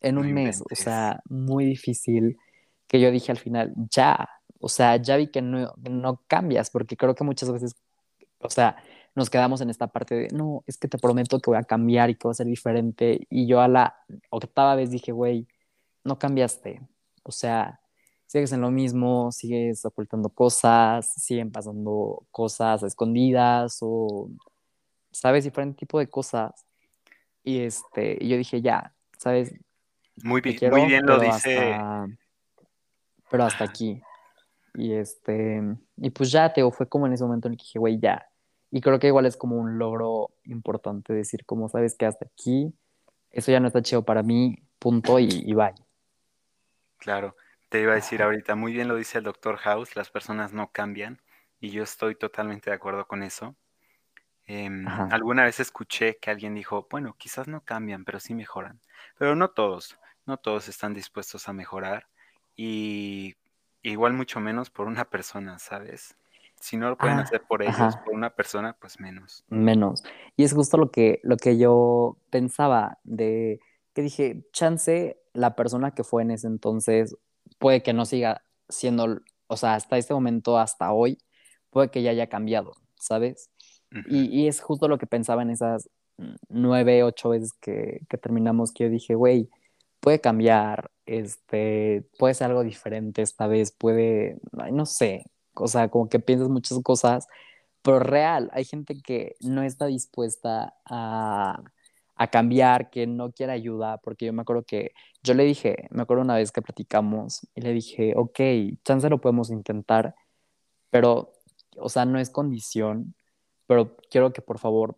[0.00, 2.38] en un mes, o sea, muy difícil,
[2.86, 4.28] que yo dije al final, ya,
[4.60, 7.76] o sea, ya vi que no, no cambias, porque creo que muchas veces,
[8.38, 8.76] o sea,
[9.14, 12.10] nos quedamos en esta parte de, no, es que te prometo que voy a cambiar
[12.10, 13.96] y que voy a ser diferente, y yo a la
[14.30, 15.46] octava vez dije, güey,
[16.04, 16.80] no cambiaste,
[17.24, 17.80] o sea,
[18.28, 24.30] sigues en lo mismo, sigues ocultando cosas, siguen pasando cosas escondidas o,
[25.10, 26.66] sabes, diferente tipo de cosas.
[27.42, 29.54] Y este, y yo dije, ya, sabes,
[30.22, 31.76] muy bien, muy bien lo dice.
[33.30, 34.00] pero hasta aquí.
[34.74, 35.62] Y este,
[35.96, 38.28] y pues ya, Teo, fue como en ese momento en el que dije, güey, ya.
[38.70, 42.74] Y creo que igual es como un logro importante decir, como sabes que hasta aquí,
[43.30, 45.72] eso ya no está chido para mí, punto y, y bye.
[46.98, 47.34] Claro,
[47.68, 50.70] te iba a decir ahorita, muy bien lo dice el doctor House, las personas no
[50.72, 51.20] cambian
[51.60, 53.56] y yo estoy totalmente de acuerdo con eso.
[54.46, 58.80] Em, alguna vez escuché que alguien dijo, bueno, quizás no cambian, pero sí mejoran,
[59.18, 62.06] pero no todos no todos están dispuestos a mejorar
[62.54, 63.34] y
[63.82, 66.16] igual mucho menos por una persona, ¿sabes?
[66.60, 69.44] Si no lo pueden ah, hacer por ellos, por una persona, pues menos.
[69.48, 70.04] Menos.
[70.36, 73.60] Y es justo lo que, lo que yo pensaba de
[73.94, 77.16] que dije, chance, la persona que fue en ese entonces
[77.58, 81.18] puede que no siga siendo, o sea, hasta este momento, hasta hoy,
[81.70, 83.50] puede que ya haya cambiado, ¿sabes?
[84.08, 85.88] y, y, es justo lo que pensaba en esas
[86.48, 89.48] nueve, ocho veces que, que terminamos, que yo dije, güey,
[90.00, 94.38] puede cambiar, este, puede ser algo diferente esta vez, puede,
[94.72, 97.26] no sé, o sea, como que piensas muchas cosas,
[97.82, 101.62] pero real, hay gente que no está dispuesta a,
[102.18, 104.90] a cambiar, que no quiere ayuda, porque yo me acuerdo que
[105.22, 108.40] yo le dije, me acuerdo una vez que platicamos y le dije, ok,
[108.84, 110.16] chance lo podemos intentar,
[110.90, 111.32] pero,
[111.76, 113.14] o sea, no es condición,
[113.68, 114.96] pero quiero que por favor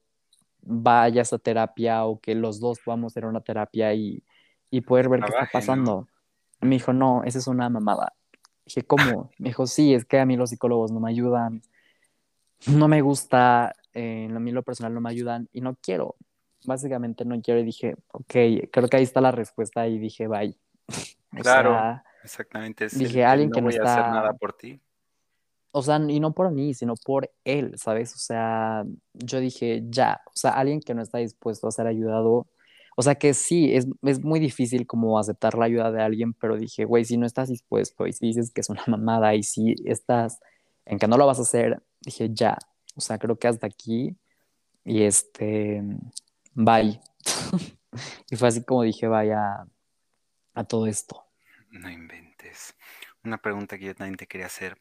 [0.62, 4.24] vayas a terapia o que los dos podamos hacer una terapia y,
[4.70, 6.08] y poder ver qué está pasando.
[6.60, 8.14] Me dijo, no, esa es una mamada.
[8.64, 9.30] Dije, ¿cómo?
[9.38, 11.60] Me dijo, sí, es que a mí los psicólogos no me ayudan,
[12.66, 16.16] no me gusta, eh, a mí lo personal no me ayudan y no quiero.
[16.64, 18.34] Básicamente no quiero y dije, ok,
[18.70, 20.56] creo que ahí está la respuesta y dije, bye.
[21.42, 22.88] claro, exactamente.
[22.92, 23.94] dije, alguien que no, voy está...
[23.94, 24.80] a hacer nada por ti.
[25.72, 28.14] O sea, y no por mí, sino por él, ¿sabes?
[28.14, 32.48] O sea, yo dije, ya, o sea, alguien que no está dispuesto a ser ayudado,
[32.96, 36.56] o sea que sí, es, es, muy difícil como aceptar la ayuda de alguien, pero
[36.56, 39.74] dije, güey, si no estás dispuesto y si dices que es una mamada y si
[39.84, 40.40] estás
[40.84, 42.58] en que no lo vas a hacer, dije, ya,
[42.96, 44.16] o sea, creo que hasta aquí
[44.84, 45.82] y este,
[46.54, 47.00] bye.
[48.30, 49.66] y fue así como dije, vaya
[50.54, 51.24] a todo esto.
[51.70, 52.74] No inventes.
[53.24, 54.78] Una pregunta que yo también te quería hacer.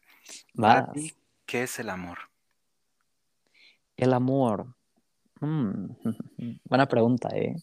[1.45, 2.19] ¿qué es el amor?
[3.97, 4.75] El amor.
[5.41, 5.85] Mm,
[6.65, 7.55] buena pregunta, ¿eh?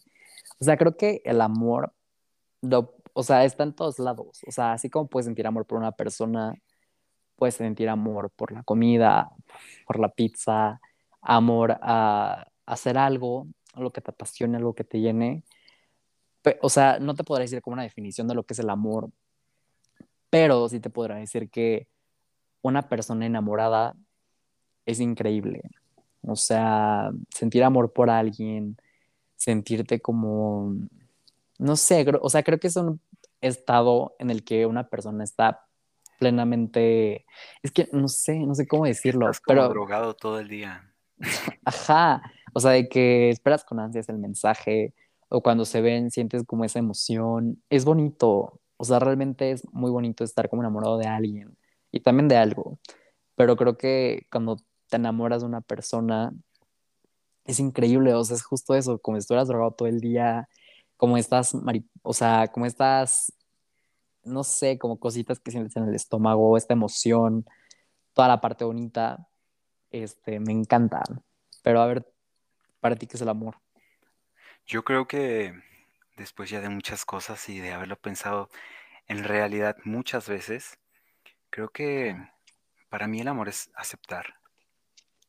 [0.58, 1.92] O sea, creo que el amor,
[3.12, 4.42] o sea, está en todos lados.
[4.46, 6.54] O sea, así como puedes sentir amor por una persona,
[7.36, 9.30] puedes sentir amor por la comida,
[9.86, 10.80] por la pizza,
[11.20, 15.44] amor a hacer algo, algo que te apasione, algo que te llene.
[16.62, 19.10] O sea, no te podré decir como una definición de lo que es el amor,
[20.30, 21.88] pero sí te podrá decir que
[22.62, 23.94] una persona enamorada
[24.86, 25.62] es increíble.
[26.22, 28.76] O sea, sentir amor por alguien,
[29.36, 30.74] sentirte como,
[31.58, 33.00] no sé, o sea, creo que es un
[33.40, 35.66] estado en el que una persona está
[36.18, 37.26] plenamente,
[37.62, 40.92] es que no sé, no sé cómo decirlo, Estás como pero drogado todo el día.
[41.64, 42.22] Ajá,
[42.56, 44.94] o sea, de que esperas con ansias el mensaje
[45.28, 49.90] o cuando se ven sientes como esa emoción, es bonito, o sea, realmente es muy
[49.90, 51.58] bonito estar como enamorado de alguien
[51.92, 52.78] y también de algo,
[53.34, 54.56] pero creo que cuando
[54.88, 56.32] te enamoras de una persona
[57.44, 60.48] es increíble, o sea, es justo eso, como si estuvieras drogado todo el día,
[60.96, 61.52] como estás,
[62.02, 63.34] o sea, como estás,
[64.24, 67.44] no sé, como cositas que sientes en el estómago, esta emoción,
[68.14, 69.28] toda la parte bonita,
[69.90, 71.02] este, me encanta.
[71.62, 72.15] Pero a ver,
[72.86, 73.58] para ti, ¿qué es el amor?
[74.64, 75.60] Yo creo que
[76.16, 78.48] después ya de muchas cosas y de haberlo pensado
[79.08, 80.78] en realidad muchas veces,
[81.50, 82.16] creo que
[82.88, 84.36] para mí el amor es aceptar.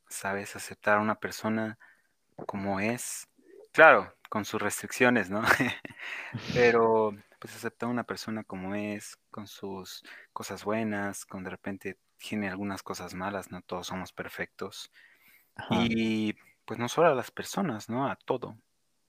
[0.08, 0.56] ¿Sabes?
[0.56, 1.80] Aceptar a una persona
[2.46, 3.28] como es.
[3.72, 5.42] Claro, con sus restricciones, ¿no?
[6.54, 11.98] Pero pues aceptar a una persona como es, con sus cosas buenas, con de repente
[12.20, 14.92] tiene algunas cosas malas, no todos somos perfectos.
[15.72, 16.36] Y
[16.68, 18.12] pues no solo a las personas, ¿no?
[18.12, 18.58] A todo.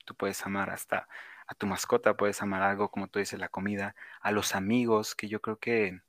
[0.06, 1.08] Tú puedes amar hasta
[1.48, 5.28] a tu mascota, puedes amar algo, como tú dices, la comida, a los amigos, que
[5.28, 6.00] yo creo que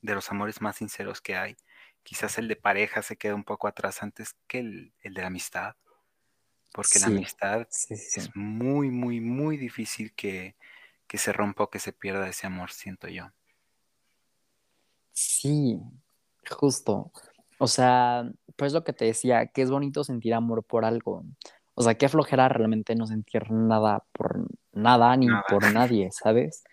[0.00, 1.56] de los amores más sinceros que hay,
[2.02, 5.76] quizás el de pareja se queda un poco atrás antes que el, de la amistad,
[6.72, 10.56] porque la amistad es muy, muy, muy difícil que,
[11.06, 13.30] que se rompa o que se pierda ese amor, siento yo.
[15.12, 15.78] Sí,
[16.48, 17.12] justo.
[17.58, 21.24] O sea, pues lo que te decía, que es bonito sentir amor por algo.
[21.74, 26.64] O sea, qué flojera realmente no sentir nada por nada ni por nadie, ¿sabes?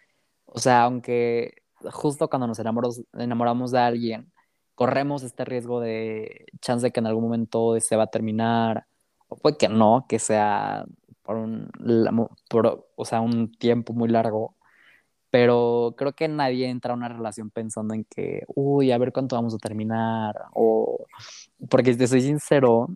[0.45, 1.56] O sea, aunque
[1.91, 4.32] justo cuando nos enamoramos, enamoramos de alguien,
[4.76, 8.88] corremos este riesgo de chance de que en algún momento se va a terminar,
[9.28, 10.86] o puede que no, que sea
[11.24, 11.69] por un,
[12.50, 14.56] por, o sea, un tiempo muy largo,
[15.36, 19.36] pero creo que nadie entra a una relación pensando en que, uy, a ver cuánto
[19.36, 21.06] vamos a terminar, o
[21.69, 22.88] porque te soy sincero,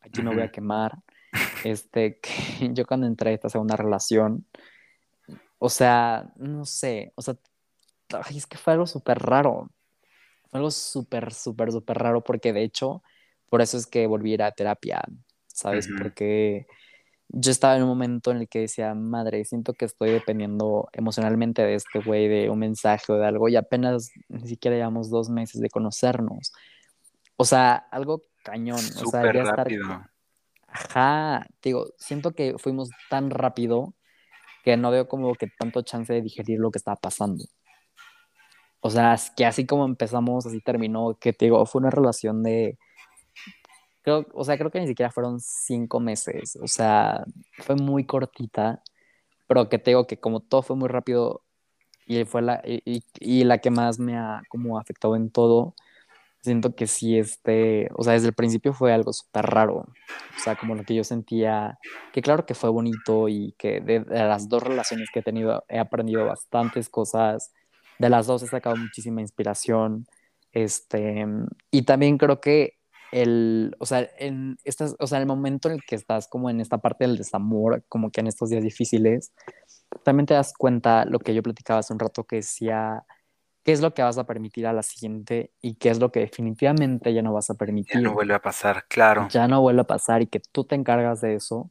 [0.00, 0.96] aquí me voy a quemar,
[1.62, 4.46] este, que yo cuando entré a esta segunda relación,
[5.58, 7.36] o sea, no sé, o sea,
[8.34, 9.68] es que fue algo súper raro,
[10.48, 13.02] fue algo súper, súper, súper raro porque de hecho,
[13.50, 15.02] por eso es que volví a ir a terapia,
[15.48, 15.86] ¿sabes?
[15.98, 16.66] Porque
[17.28, 21.62] yo estaba en un momento en el que decía, madre, siento que estoy dependiendo emocionalmente
[21.62, 25.30] de este güey, de un mensaje o de algo, y apenas ni siquiera llevamos dos
[25.30, 26.52] meses de conocernos.
[27.36, 28.78] O sea, algo cañón.
[28.78, 29.82] o sea, ya rápido.
[29.82, 30.10] Estar...
[30.68, 33.94] Ajá, digo, siento que fuimos tan rápido
[34.64, 37.44] que no veo como que tanto chance de digerir lo que estaba pasando.
[38.80, 42.78] O sea, que así como empezamos, así terminó, que te digo, fue una relación de
[44.04, 47.24] creo, o sea, creo que ni siquiera fueron cinco meses, o sea,
[47.58, 48.82] fue muy cortita,
[49.48, 51.42] pero que te digo que como todo fue muy rápido
[52.06, 55.74] y fue la, y, y la que más me ha como afectado en todo,
[56.42, 60.56] siento que sí, este, o sea, desde el principio fue algo súper raro, o sea,
[60.56, 61.78] como lo que yo sentía,
[62.12, 65.64] que claro que fue bonito y que de, de, las dos relaciones que he tenido
[65.68, 67.52] he aprendido bastantes cosas,
[67.98, 70.06] de las dos he sacado muchísima inspiración,
[70.52, 71.26] este,
[71.70, 72.74] y también creo que
[73.12, 76.60] el, o sea, en estas, o sea, el momento en el que estás como en
[76.60, 79.32] esta parte del desamor, como que en estos días difíciles,
[80.02, 83.04] también te das cuenta lo que yo platicaba hace un rato que decía,
[83.62, 86.20] qué es lo que vas a permitir a la siguiente y qué es lo que
[86.20, 87.94] definitivamente ya no vas a permitir.
[87.94, 89.28] Ya no vuelve a pasar, claro.
[89.30, 91.70] Ya no vuelve a pasar y que tú te encargas de eso.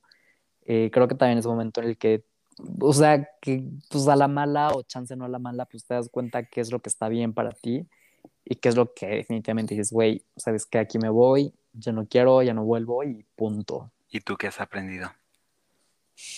[0.65, 2.23] Eh, creo que también es un momento en el que,
[2.79, 5.93] o sea, que pues a la mala o chance no a la mala, pues te
[5.93, 7.87] das cuenta qué es lo que está bien para ti
[8.45, 12.07] y qué es lo que definitivamente dices, güey, sabes que aquí me voy, ya no
[12.07, 13.91] quiero, ya no vuelvo y punto.
[14.09, 15.11] ¿Y tú qué has aprendido?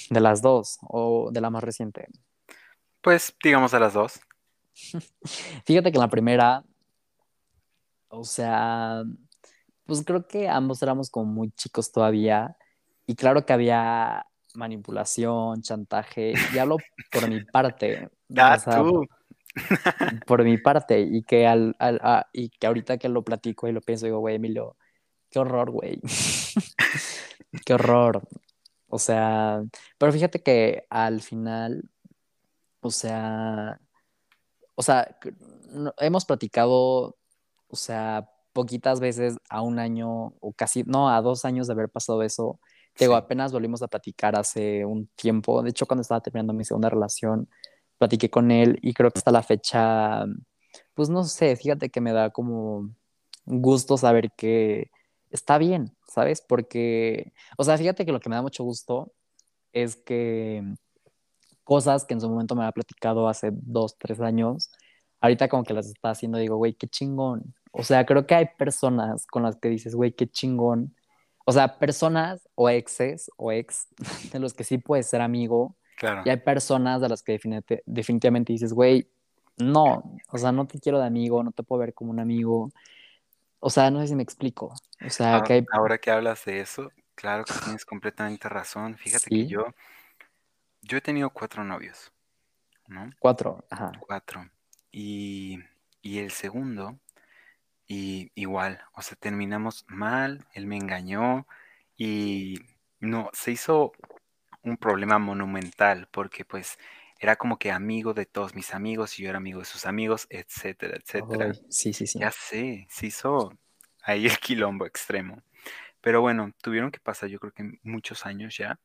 [0.09, 2.07] De las dos o de la más reciente.
[3.01, 4.19] Pues digamos de las dos.
[5.65, 6.63] Fíjate que en la primera,
[8.07, 9.03] o sea,
[9.85, 12.57] pues creo que ambos éramos como muy chicos todavía
[13.05, 16.77] Y claro que había manipulación, chantaje, y hablo
[17.11, 18.09] por mi parte.
[18.37, 19.07] Ah, tú.
[20.27, 21.75] Por mi parte, y que, al,
[22.33, 24.77] y que ahorita que lo platico y lo pienso, digo, güey, Emilio,
[25.29, 25.99] qué horror, güey.
[27.65, 28.21] qué horror.
[28.87, 29.63] O sea,
[29.97, 31.89] pero fíjate que al final,
[32.81, 33.79] o sea,
[34.75, 35.17] o sea,
[35.97, 37.17] hemos platicado,
[37.67, 41.89] o sea, poquitas veces a un año o casi, no, a dos años de haber
[41.89, 42.59] pasado eso.
[42.97, 45.61] Digo, apenas volvimos a platicar hace un tiempo.
[45.61, 47.49] De hecho, cuando estaba terminando mi segunda relación,
[47.97, 50.25] platiqué con él y creo que hasta la fecha,
[50.93, 52.89] pues no sé, fíjate que me da como
[53.45, 54.91] gusto saber que
[55.31, 56.41] está bien, ¿sabes?
[56.41, 59.13] Porque, o sea, fíjate que lo que me da mucho gusto
[59.73, 60.63] es que
[61.63, 64.71] cosas que en su momento me había platicado hace dos, tres años,
[65.21, 67.55] ahorita como que las está haciendo, digo, güey, qué chingón.
[67.71, 70.95] O sea, creo que hay personas con las que dices, güey, qué chingón.
[71.45, 73.87] O sea, personas o exes o ex
[74.31, 75.75] de los que sí puedes ser amigo.
[75.95, 76.23] Claro.
[76.25, 77.39] Y hay personas de las que
[77.85, 79.07] definitivamente dices, güey,
[79.57, 82.71] no, o sea, no te quiero de amigo, no te puedo ver como un amigo.
[83.59, 84.73] O sea, no sé si me explico.
[85.05, 85.65] O sea, ahora, que hay...
[85.71, 88.97] ahora que hablas de eso, claro que tienes completamente razón.
[88.97, 89.73] Fíjate que yo,
[90.81, 92.11] yo he tenido cuatro novios,
[92.87, 93.09] ¿no?
[93.19, 93.93] Cuatro, ajá.
[93.99, 94.49] Cuatro.
[94.91, 95.59] Y,
[96.01, 96.99] y el segundo,
[97.87, 101.47] y igual, o sea, terminamos mal, él me engañó
[101.97, 102.59] y
[102.99, 103.93] no, se hizo
[104.65, 106.77] un problema monumental porque pues
[107.19, 110.27] era como que amigo de todos mis amigos y yo era amigo de sus amigos,
[110.29, 111.53] etcétera, etcétera.
[111.69, 112.19] sí, sí, sí.
[112.19, 113.57] Ya sé, se hizo
[114.01, 115.41] ahí el quilombo extremo.
[116.01, 118.79] Pero bueno, tuvieron que pasar yo creo que muchos años ya,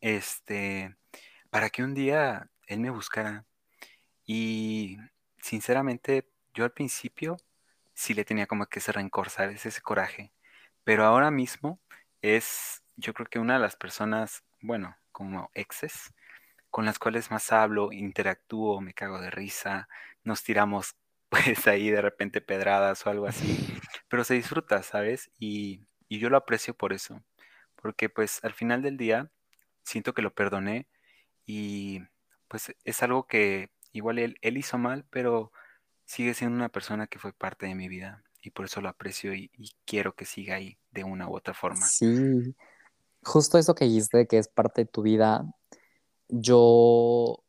[0.00, 0.96] este,
[1.50, 3.44] para que un día él me buscara.
[4.26, 4.98] Y
[5.38, 7.36] sinceramente, yo al principio
[7.92, 9.64] sí le tenía como que ese rencor, ¿sabes?
[9.66, 10.32] Ese coraje.
[10.84, 11.80] Pero ahora mismo
[12.22, 16.14] es, yo creo que una de las personas, bueno, como exes,
[16.70, 19.88] con las cuales más hablo, interactúo, me cago de risa,
[20.24, 20.96] nos tiramos
[21.28, 23.46] pues ahí de repente pedradas o algo así,
[24.08, 25.30] pero se disfruta, ¿sabes?
[25.38, 27.24] Y, yo lo aprecio por eso,
[27.74, 29.32] porque pues al final del día
[29.82, 30.86] siento que lo perdoné
[31.44, 32.02] y
[32.46, 35.50] pues es algo que igual él, él hizo mal, pero
[36.04, 39.34] sigue siendo una persona que fue parte de mi vida y por eso lo aprecio
[39.34, 39.50] y,
[39.84, 41.84] quiero que siga ahí de una u otra forma.
[41.84, 42.54] Sí,
[43.24, 45.44] justo eso que dijiste, que es parte de tu vida,
[46.28, 47.42] yo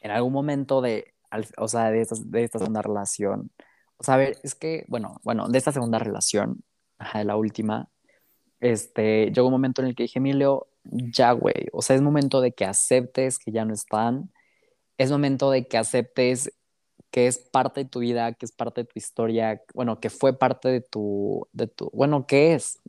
[0.00, 1.14] en algún momento de,
[1.58, 3.50] o sea, de esta, de esta segunda relación,
[3.96, 6.64] o sea, a ver, es que, bueno, bueno, de esta segunda relación,
[6.98, 7.88] ajá, de la última,
[8.60, 12.40] este, llegó un momento en el que dije, Emilio, ya, güey, o sea, es momento
[12.40, 14.32] de que aceptes que ya no están,
[14.98, 16.52] es momento de que aceptes
[17.12, 20.38] que es parte de tu vida, que es parte de tu historia, bueno, que fue
[20.38, 22.80] parte de tu, de tu, bueno, ¿qué es?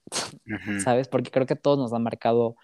[0.84, 1.08] ¿Sabes?
[1.08, 2.56] Porque creo que todos nos han marcado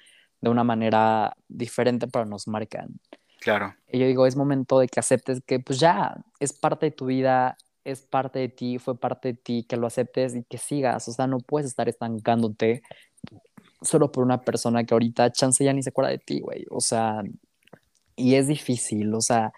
[0.41, 2.99] de una manera diferente, pero nos marcan.
[3.39, 3.75] Claro.
[3.91, 7.05] Y yo digo, es momento de que aceptes que pues ya es parte de tu
[7.05, 11.07] vida, es parte de ti, fue parte de ti, que lo aceptes y que sigas.
[11.07, 12.81] O sea, no puedes estar estancándote
[13.81, 16.65] solo por una persona que ahorita chance ya ni se acuerda de ti, güey.
[16.69, 17.23] O sea,
[18.15, 19.53] y es difícil, o sea,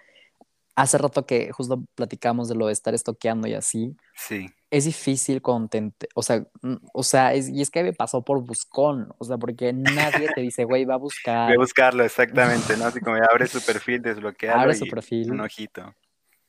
[0.74, 3.96] hace rato que justo platicamos de lo de estar estoqueando y así.
[4.14, 6.46] Sí es difícil contente, o sea,
[6.94, 10.40] o sea, es, y es que me pasó por buscón, o sea, porque nadie te
[10.40, 11.48] dice, güey, va a buscar.
[11.48, 12.86] Voy a buscarlo, exactamente, ¿no?
[12.86, 14.58] Así como abre su perfil, desbloquea.
[14.58, 15.30] Abre su perfil.
[15.30, 15.94] Un ojito.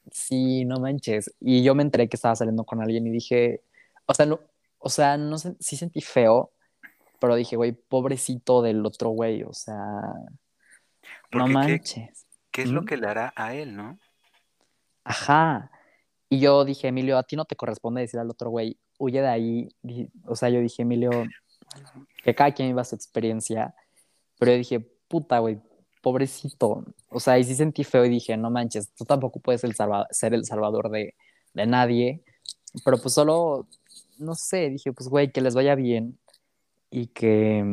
[0.09, 1.35] Sí, no manches.
[1.41, 3.61] Y yo me enteré que estaba saliendo con alguien y dije,
[4.05, 4.39] o sea, no,
[4.77, 6.53] o sea, no sé, sí sentí feo,
[7.19, 9.75] pero dije, güey, pobrecito del otro güey, o sea,
[11.33, 12.25] no manches.
[12.51, 13.99] ¿Qué, es lo que le hará a él, no?
[15.03, 15.71] Ajá.
[16.29, 19.27] Y yo dije, Emilio, a ti no te corresponde decir al otro güey, huye de
[19.27, 19.69] ahí.
[20.25, 21.11] O sea, yo dije, Emilio,
[22.23, 23.75] que cada quien iba a su experiencia.
[24.39, 25.59] Pero yo dije, puta, güey,
[26.01, 26.85] pobrecito.
[27.09, 30.45] O sea, y sí sentí feo y dije, no manches, tú tampoco puedes ser el
[30.45, 31.15] salvador de,
[31.53, 32.23] de nadie.
[32.83, 33.67] Pero pues solo,
[34.17, 36.17] no sé, dije, pues güey, que les vaya bien
[36.89, 37.63] y que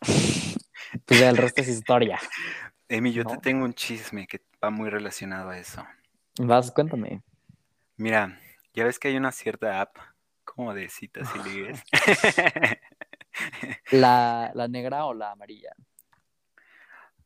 [1.06, 2.18] pues el resto es historia.
[2.88, 5.84] Emi, yo te tengo un chisme que va muy relacionado a eso.
[6.42, 7.22] Vas, cuéntame.
[7.98, 8.40] Mira,
[8.72, 9.96] ya ves que hay una cierta app
[10.42, 11.82] como de citas y ligues.
[13.90, 15.74] ¿La, ¿La negra o la amarilla?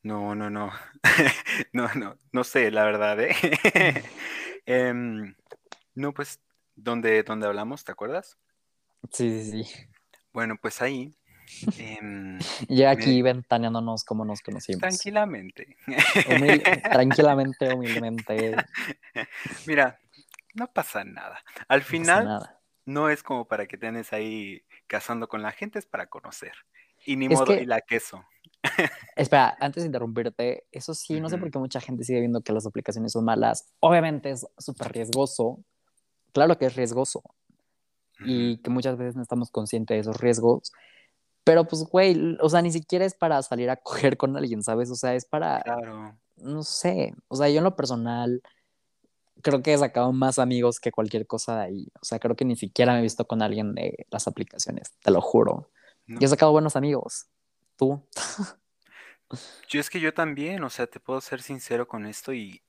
[0.02, 0.72] No, no, no.
[1.72, 3.34] no, no, no sé, la verdad, ¿eh?
[4.66, 5.36] Em,
[5.94, 6.40] no, pues,
[6.74, 8.36] donde, donde hablamos, ¿te acuerdas?
[9.12, 9.86] Sí, sí, sí.
[10.32, 11.14] Bueno, pues ahí.
[11.78, 12.38] Eh,
[12.68, 14.80] ya aquí ventaneándonos como nos conocimos.
[14.80, 15.76] Tranquilamente.
[16.90, 18.56] tranquilamente, humildemente.
[19.66, 19.98] Mira,
[20.54, 21.42] no pasa nada.
[21.68, 22.50] Al final,
[22.86, 26.52] no es como para que te ahí casando con la gente, es para conocer.
[27.06, 28.24] Y ni modo, y la queso.
[29.14, 32.52] Espera, antes de interrumpirte, eso sí, no sé por qué mucha gente sigue viendo que
[32.52, 33.66] las aplicaciones son malas.
[33.80, 35.62] Obviamente es súper riesgoso.
[36.32, 37.22] Claro que es riesgoso.
[38.20, 40.72] Y que muchas veces no estamos conscientes de esos riesgos.
[41.44, 44.90] Pero pues, güey, o sea, ni siquiera es para salir a coger con alguien, ¿sabes?
[44.90, 45.60] O sea, es para...
[45.62, 46.18] Claro.
[46.36, 47.14] No sé.
[47.28, 48.42] O sea, yo en lo personal
[49.44, 51.88] creo que he sacado más amigos que cualquier cosa de ahí.
[52.00, 55.10] O sea, creo que ni siquiera me he visto con alguien de las aplicaciones, te
[55.10, 55.70] lo juro.
[56.06, 57.26] Y he sacado buenos amigos.
[57.76, 58.02] ¿Tú?
[59.68, 62.62] Yo es que yo también, o sea, te puedo ser sincero con esto y,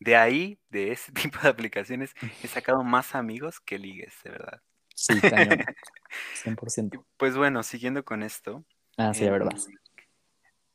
[0.00, 4.62] de ahí, de ese tipo de aplicaciones, he sacado más amigos que ligues, de verdad.
[4.94, 5.64] Sí, cañón.
[6.44, 7.04] 100%.
[7.16, 8.64] Pues bueno, siguiendo con esto.
[8.96, 9.52] Ah, sí, de verdad.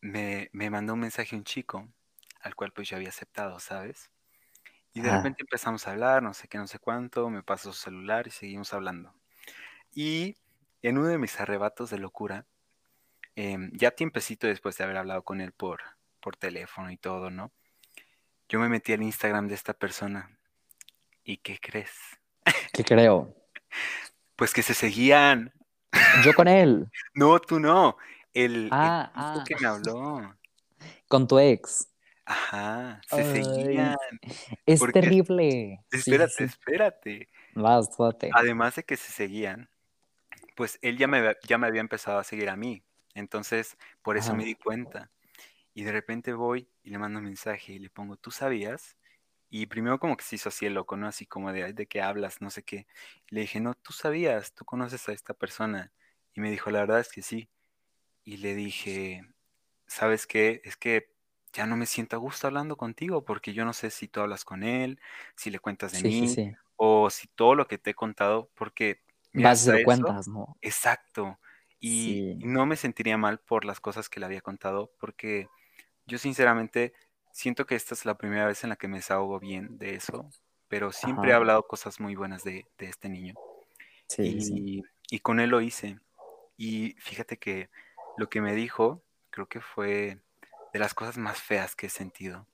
[0.01, 1.87] Me, me mandó un mensaje un chico,
[2.41, 4.11] al cual pues yo había aceptado, ¿sabes?
[4.93, 7.79] Y de repente empezamos a hablar, no sé qué, no sé cuánto, me pasó su
[7.79, 9.13] celular y seguimos hablando.
[9.93, 10.35] Y
[10.81, 12.45] en uno de mis arrebatos de locura,
[13.35, 15.81] em, ya tiempecito después de haber hablado con él por,
[16.19, 17.51] por teléfono y todo, ¿no?
[18.47, 20.37] Yo me metí al Instagram de esta persona.
[21.23, 21.91] ¿Y qué crees?
[22.73, 23.35] ¿Qué creo?
[24.39, 25.51] Pues que se seguían.
[26.23, 26.89] Yo con él.
[27.13, 27.97] No, tú no.
[28.33, 29.43] El, ah, ah.
[29.45, 30.33] que me habló.
[31.09, 31.89] Con tu ex.
[32.23, 33.97] Ajá, se seguían.
[34.65, 35.83] Es terrible.
[35.91, 37.29] Espérate, espérate.
[37.53, 37.89] Vas,
[38.31, 39.69] Además de que se seguían,
[40.55, 42.81] pues él ya me, ya me había empezado a seguir a mí.
[43.15, 45.11] Entonces, por eso me di cuenta.
[45.73, 48.95] Y de repente voy y le mando un mensaje y le pongo, ¿tú sabías?
[49.49, 51.07] Y primero como que se hizo así el loco, ¿no?
[51.07, 52.85] Así como de, de qué hablas, no sé qué.
[53.29, 55.91] le dije, no, tú sabías, tú conoces a esta persona.
[56.35, 57.49] Y me dijo, la verdad es que sí.
[58.23, 59.25] Y le dije,
[59.87, 60.61] ¿sabes qué?
[60.63, 61.11] Es que
[61.51, 64.45] ya no me siento a gusto hablando contigo porque yo no sé si tú hablas
[64.45, 64.99] con él,
[65.35, 69.01] si le cuentas de mí o si todo lo que te he contado, porque...
[69.33, 70.57] Vas a cuentas, ¿no?
[70.61, 71.39] Exacto.
[71.79, 75.47] Y no me sentiría mal por las cosas que le había contado porque
[76.05, 76.93] yo sinceramente
[77.31, 80.29] siento que esta es la primera vez en la que me desahogo bien de eso,
[80.67, 83.35] pero siempre he hablado cosas muy buenas de, este niño.
[84.17, 85.99] y, y con él lo hice.
[86.57, 87.69] Y fíjate que
[88.17, 90.19] lo que me dijo, creo que fue
[90.73, 92.47] de las cosas más feas que he sentido.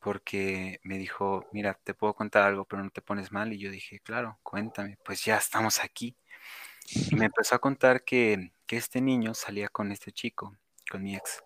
[0.00, 3.52] Porque me dijo, mira, te puedo contar algo, pero no te pones mal.
[3.52, 6.16] Y yo dije, claro, cuéntame, pues ya estamos aquí.
[6.86, 10.56] Y me empezó a contar que, este niño salía con este chico,
[10.88, 11.42] con mi ex.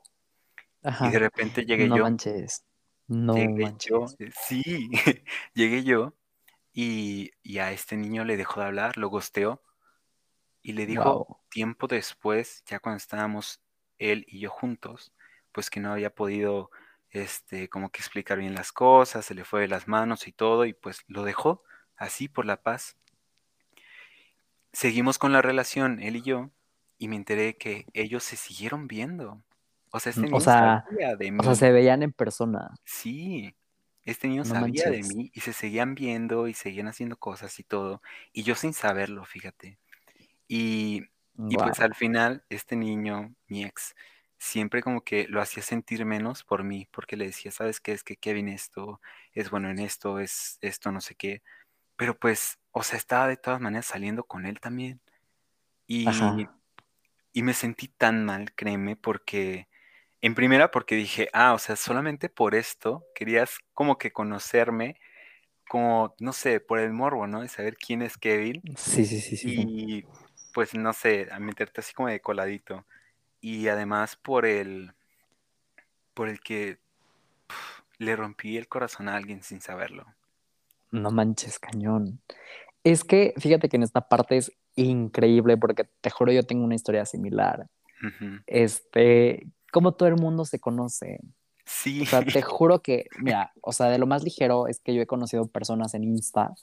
[1.01, 2.05] Y de repente llegué no yo.
[2.05, 2.65] Manches.
[3.07, 4.17] No manches.
[4.19, 4.91] Eh, sí,
[5.55, 6.15] llegué yo
[6.75, 9.63] y, a este niño le dejó de hablar, lo gosteó
[10.61, 13.61] y le dijo tiempo después, ya cuando estábamos
[13.99, 15.13] él y yo juntos,
[15.53, 16.71] pues que no había podido,
[17.11, 20.65] este, como que explicar bien las cosas, se le fue de las manos y todo,
[20.65, 21.63] y pues lo dejó
[21.97, 22.97] así por la paz.
[24.73, 26.51] Seguimos con la relación, él y yo,
[26.99, 29.45] y me enteré que ellos se siguieron viendo.
[29.95, 31.39] O sea, este niño sabía de mí.
[31.41, 32.75] O sea, se veían en persona.
[32.83, 33.55] Sí,
[34.03, 38.03] este niño sabía de mí y se seguían viendo y seguían haciendo cosas y todo.
[38.33, 39.79] Y yo sin saberlo, fíjate.
[40.49, 41.05] Y,
[41.49, 43.95] y pues al final, este niño, mi ex,
[44.37, 47.93] siempre como que lo hacía sentir menos por mí, porque le decía, ¿sabes qué?
[47.93, 49.01] Es que Kevin esto
[49.33, 51.45] es bueno en esto, es esto, no sé qué.
[51.95, 55.01] Pero pues, o sea, estaba de todas maneras saliendo con él también.
[55.87, 56.05] Y,
[57.33, 59.69] y me sentí tan mal, créeme, porque,
[60.25, 64.99] en primera, porque dije, ah, o sea, solamente por esto querías como que conocerme,
[65.69, 67.43] como, no sé, por el morbo, ¿no?
[67.43, 68.63] De saber quién es Kevin.
[68.75, 69.55] Sí, sí, sí, sí.
[69.55, 70.05] Y
[70.55, 72.87] pues, no sé, a meterte así como de coladito
[73.43, 74.95] y además por el
[76.15, 76.79] por el que
[77.99, 80.07] le rompí el corazón a alguien sin saberlo.
[80.91, 82.23] No manches, cañón.
[82.83, 86.77] Es que fíjate que en esta parte es increíble porque te juro yo tengo una
[86.77, 87.69] historia similar.
[88.47, 91.19] Este, como todo el mundo se conoce.
[91.67, 92.03] Sí.
[92.03, 95.03] O sea, te juro que, mira, o sea, de lo más ligero es que yo
[95.03, 96.55] he conocido personas en Insta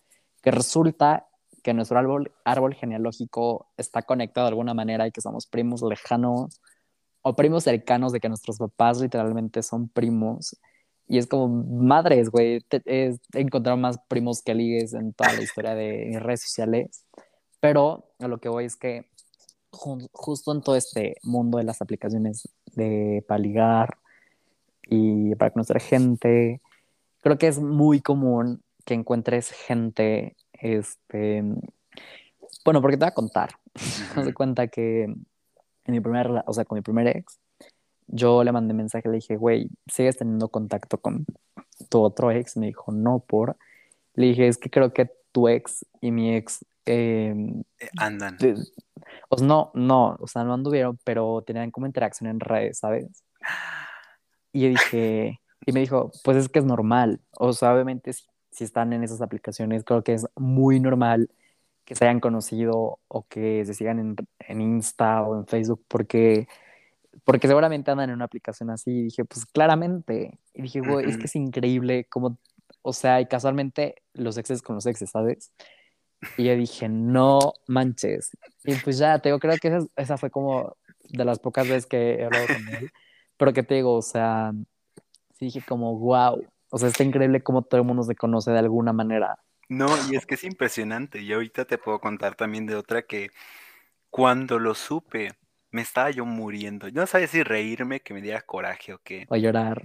[0.41, 1.27] que resulta
[1.61, 6.61] que nuestro árbol, árbol genealógico está conectado de alguna manera y que somos primos lejanos
[7.21, 10.57] o primos cercanos de que nuestros papás literalmente son primos.
[11.09, 15.75] Y es como, madres, güey, he encontrado más primos que ligues en toda la historia
[15.75, 17.05] de redes sociales.
[17.59, 19.09] Pero a lo que voy es que
[19.69, 23.97] justo en todo este mundo de las aplicaciones de para ligar
[24.87, 26.61] y para conocer gente,
[27.21, 31.43] creo que es muy común que encuentres gente, este,
[32.65, 34.33] bueno, porque te voy a contar, uh -huh.
[34.33, 37.39] cuenta que en mi primer, o sea, con mi primer ex,
[38.07, 41.25] yo le mandé mensaje, le dije, güey, ¿sigues teniendo contacto con
[41.89, 42.57] tu otro ex?
[42.57, 43.57] Me dijo, no, por.
[44.15, 48.37] Le dije, es que creo que tu ex y mi ex em, eh, andan.
[49.29, 53.23] o sea, no, no, o sea, no anduvieron, pero tenían como interacción en redes, ¿sabes?
[54.53, 57.21] Y yo dije, y me dijo, pues es que es normal.
[57.37, 61.29] O sea, obviamente si, si están en esas aplicaciones, creo que es muy normal
[61.85, 66.47] que se hayan conocido o que se sigan en, en Insta o en Facebook, porque,
[67.23, 68.91] porque seguramente andan en una aplicación así.
[68.91, 70.39] Y dije, pues claramente.
[70.53, 72.37] Y dije, güey, es que es increíble como,
[72.81, 75.51] o sea, y casualmente los exes con los exes, ¿sabes?
[76.37, 78.31] Y yo dije, no manches.
[78.63, 80.77] Y pues ya, te digo, creo que esa, esa fue como
[81.09, 82.91] de las pocas veces que he hablado con él.
[83.37, 84.51] Pero que te digo, o sea,
[85.33, 86.45] sí dije como, wow.
[86.69, 89.39] O sea, está increíble cómo todo el mundo se conoce de alguna manera.
[89.67, 91.21] No, y es que es impresionante.
[91.21, 93.31] Y ahorita te puedo contar también de otra que
[94.09, 95.31] cuando lo supe,
[95.71, 96.89] me estaba yo muriendo.
[96.91, 99.25] No sabía si reírme, que me diera coraje o qué.
[99.29, 99.83] O llorar.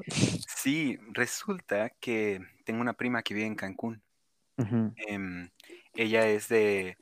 [0.54, 4.02] Sí, resulta que tengo una prima que vive en Cancún.
[4.58, 5.50] Em,
[5.94, 6.98] ella es de,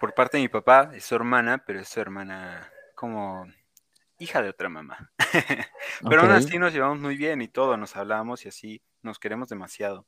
[0.00, 3.46] por parte de mi papá, es su hermana, pero es su hermana como
[4.18, 5.12] hija de otra mamá.
[6.08, 9.48] Pero aún así nos llevamos muy bien y todo, nos hablamos y así nos queremos
[9.48, 10.06] demasiado.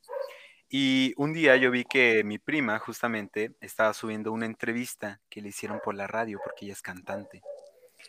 [0.69, 5.49] Y un día yo vi que mi prima justamente estaba subiendo una entrevista que le
[5.49, 7.41] hicieron por la radio porque ella es cantante.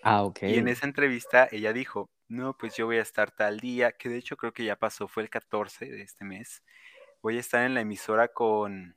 [0.02, 0.42] Ah, ok.
[0.42, 4.08] Y en esa entrevista ella dijo, no, pues yo voy a estar tal día, que
[4.08, 6.62] de hecho creo que ya pasó, fue el 14 de este mes.
[7.22, 8.96] Voy a estar en la emisora con,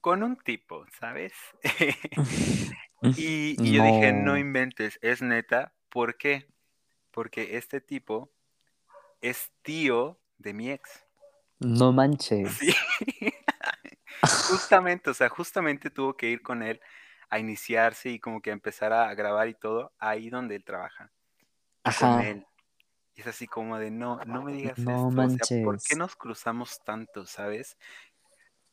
[0.00, 1.32] con un tipo, ¿sabes?
[3.02, 6.46] y, yo dije, no inventes, es neta, ¿Por qué?
[7.10, 8.30] Porque este tipo
[9.22, 11.06] es tío de mi ex.
[11.58, 12.52] No manches.
[12.52, 12.74] Sí.
[14.50, 16.82] justamente, o sea, justamente tuvo que ir con él
[17.30, 21.10] a iniciarse y como que empezar a grabar y todo ahí donde él trabaja.
[21.86, 22.16] Ajá.
[22.16, 22.46] Con él.
[23.14, 25.10] Y es así como de, no, no me digas no esto.
[25.10, 25.42] Manches.
[25.42, 27.78] O sea, ¿por qué nos cruzamos tanto, sabes?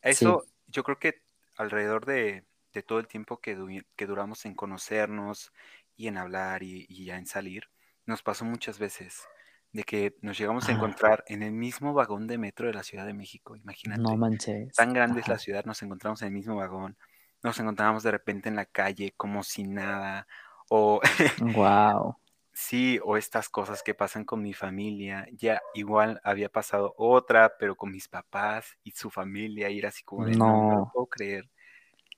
[0.01, 1.21] Eso, yo creo que
[1.55, 2.45] alrededor de,
[2.85, 5.53] todo el tiempo que, que duramos en conocernos
[5.95, 7.69] y en hablar y, ya en salir,
[8.05, 9.23] nos pasó muchas veces
[9.71, 13.05] de que nos llegamos a encontrar en el mismo vagón de metro de la Ciudad
[13.05, 14.01] de México, imagínate.
[14.01, 14.75] No manches.
[14.75, 16.97] Tan grande es la ciudad, nos encontramos en el mismo vagón,
[17.41, 20.27] nos encontramos de repente en la calle como si nada,
[20.69, 20.99] o...
[21.39, 22.17] wow.
[22.53, 27.75] Sí, o estas cosas que pasan con mi familia, ya igual había pasado otra, pero
[27.75, 31.07] con mis papás y su familia, y era así como de, no, no lo puedo
[31.07, 31.49] creer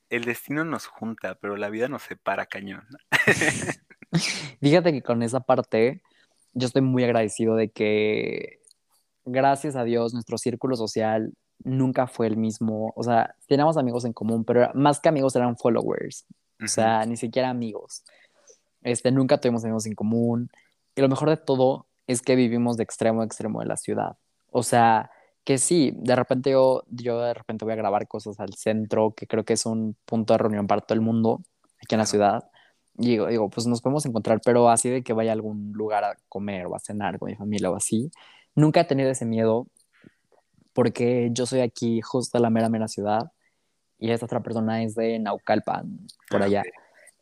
[0.09, 2.85] el destino nos junta, pero la vida nos separa cañón.
[4.61, 6.01] Fíjate que con esa parte
[6.53, 8.61] yo estoy muy agradecido de que,
[9.25, 11.33] gracias a Dios, nuestro círculo social
[11.63, 12.93] nunca fue el mismo.
[12.95, 16.25] O sea, teníamos amigos en común, pero más que amigos eran followers.
[16.63, 18.03] O sea, ni siquiera amigos.
[18.85, 20.51] Este, nunca tuvimos amigos en común.
[20.95, 24.17] Y lo mejor de todo es que vivimos de extremo a extremo de la ciudad.
[24.51, 25.09] O sea,
[25.43, 29.25] que sí, de repente yo, yo de repente voy a grabar cosas al centro, que
[29.25, 31.41] creo que es un punto de reunión para todo el mundo
[31.83, 32.43] aquí en la ciudad.
[32.97, 36.03] Y digo, digo, pues nos podemos encontrar, pero así de que vaya a algún lugar
[36.03, 38.11] a comer o a cenar con mi familia o así.
[38.53, 39.67] Nunca he tenido ese miedo
[40.73, 43.31] porque yo soy aquí justo a la mera, mera ciudad
[43.97, 46.63] y esta otra persona es de Naucalpan, por ah, allá.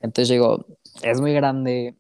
[0.04, 0.66] Entonces digo,
[1.02, 1.98] es muy grande,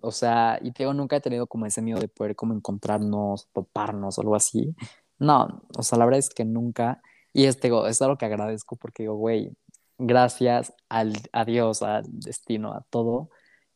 [0.00, 3.48] o sea, y te digo, nunca he tenido como ese miedo de poder como encontrarnos,
[3.52, 4.74] toparnos o algo así.
[5.18, 7.02] No, o sea, la verdad es que nunca.
[7.32, 9.52] Y este, es algo que agradezco porque digo, güey,
[9.98, 13.30] gracias al, a Dios, al destino, a todo,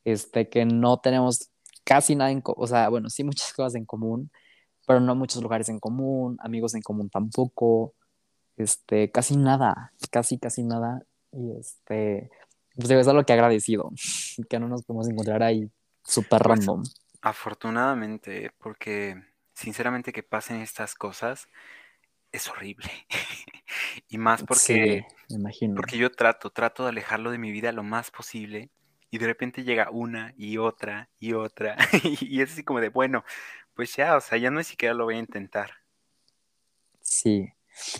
[0.04, 1.50] este, que no tenemos
[1.84, 4.30] casi nada en, o sea, bueno, sí muchas cosas en común,
[4.86, 7.94] pero no muchos lugares en común, amigos en común tampoco,
[8.56, 11.02] este, casi nada, casi, casi nada.
[11.32, 12.30] Y este,
[12.76, 13.90] pues es algo que agradecido,
[14.48, 15.70] que no nos podemos encontrar ahí
[16.02, 16.82] súper pues, random.
[17.20, 19.22] Afortunadamente, porque
[19.54, 21.46] sinceramente que pasen estas cosas
[22.32, 22.90] es horrible.
[24.08, 25.74] y más porque, me imagino.
[25.74, 28.70] porque yo trato, trato de alejarlo de mi vida lo más posible
[29.10, 31.76] y de repente llega una y otra y otra
[32.20, 33.24] y es así como de, bueno,
[33.74, 35.70] pues ya, o sea, ya no ni siquiera lo voy a intentar.
[37.00, 37.52] Sí.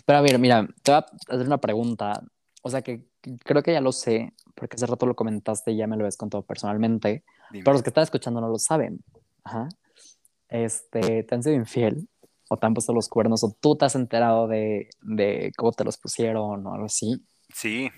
[0.04, 2.22] Pero a ver, mira, te voy a hacer una pregunta.
[2.62, 3.04] O sea, que
[3.44, 6.16] creo que ya lo sé, porque hace rato lo comentaste y ya me lo habías
[6.16, 7.24] contado personalmente.
[7.50, 9.04] Pero los que están escuchando no lo saben.
[9.44, 9.68] Ajá
[10.52, 12.08] este, ¿te han sido infiel?
[12.48, 13.42] ¿O te han puesto los cuernos?
[13.42, 17.24] ¿O tú te has enterado de, de cómo te los pusieron o algo así?
[17.52, 17.90] Sí.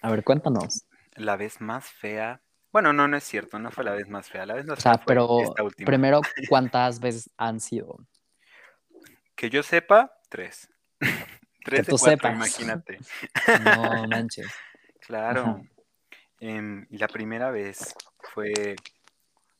[0.00, 0.86] A ver, cuéntanos.
[1.16, 2.40] La vez más fea.
[2.70, 4.46] Bueno, no, no es cierto, no fue la vez más fea.
[4.46, 5.40] La vez más o sea, pero
[5.84, 7.98] primero, ¿cuántas veces han sido?
[9.34, 10.68] Que yo sepa, tres.
[11.66, 12.32] Tres que tú sepas.
[12.34, 12.98] imagínate.
[13.64, 14.46] No manches.
[15.00, 15.62] claro.
[16.40, 17.94] Em, y la primera vez
[18.34, 18.76] fue,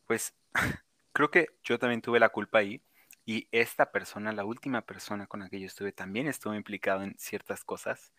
[0.06, 0.34] pues,
[1.12, 2.82] creo que yo también tuve la culpa ahí,
[3.28, 7.16] Y esta persona, la última persona con la que yo estuve, también estuvo implicado en
[7.18, 8.12] ciertas cosas.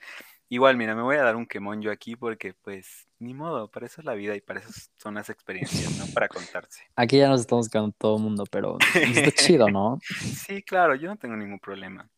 [0.49, 3.85] Igual, mira, me voy a dar un quemón yo aquí porque, pues, ni modo, para
[3.85, 6.05] eso es la vida y para eso son las experiencias, ¿no?
[6.13, 6.83] Para contarse.
[6.97, 9.97] Aquí ya nos estamos quedando todo el mundo, pero está chido, ¿no?
[10.45, 12.09] Sí, claro, yo no tengo ningún problema.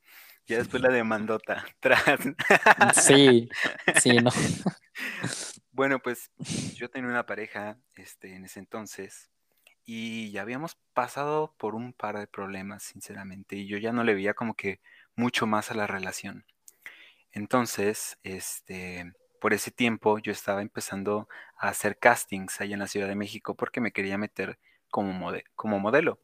[0.49, 2.03] Ya después la demandota tras.
[2.95, 3.47] Sí,
[4.01, 4.31] sí, no.
[5.71, 6.29] Bueno, pues
[6.75, 9.29] yo tenía una pareja este, en ese entonces
[9.85, 14.13] y ya habíamos pasado por un par de problemas, sinceramente, y yo ya no le
[14.13, 14.81] veía como que
[15.15, 16.43] mucho más a la relación.
[17.31, 23.07] Entonces, este, por ese tiempo yo estaba empezando a hacer castings allá en la Ciudad
[23.07, 26.19] de México porque me quería meter como, como modelo.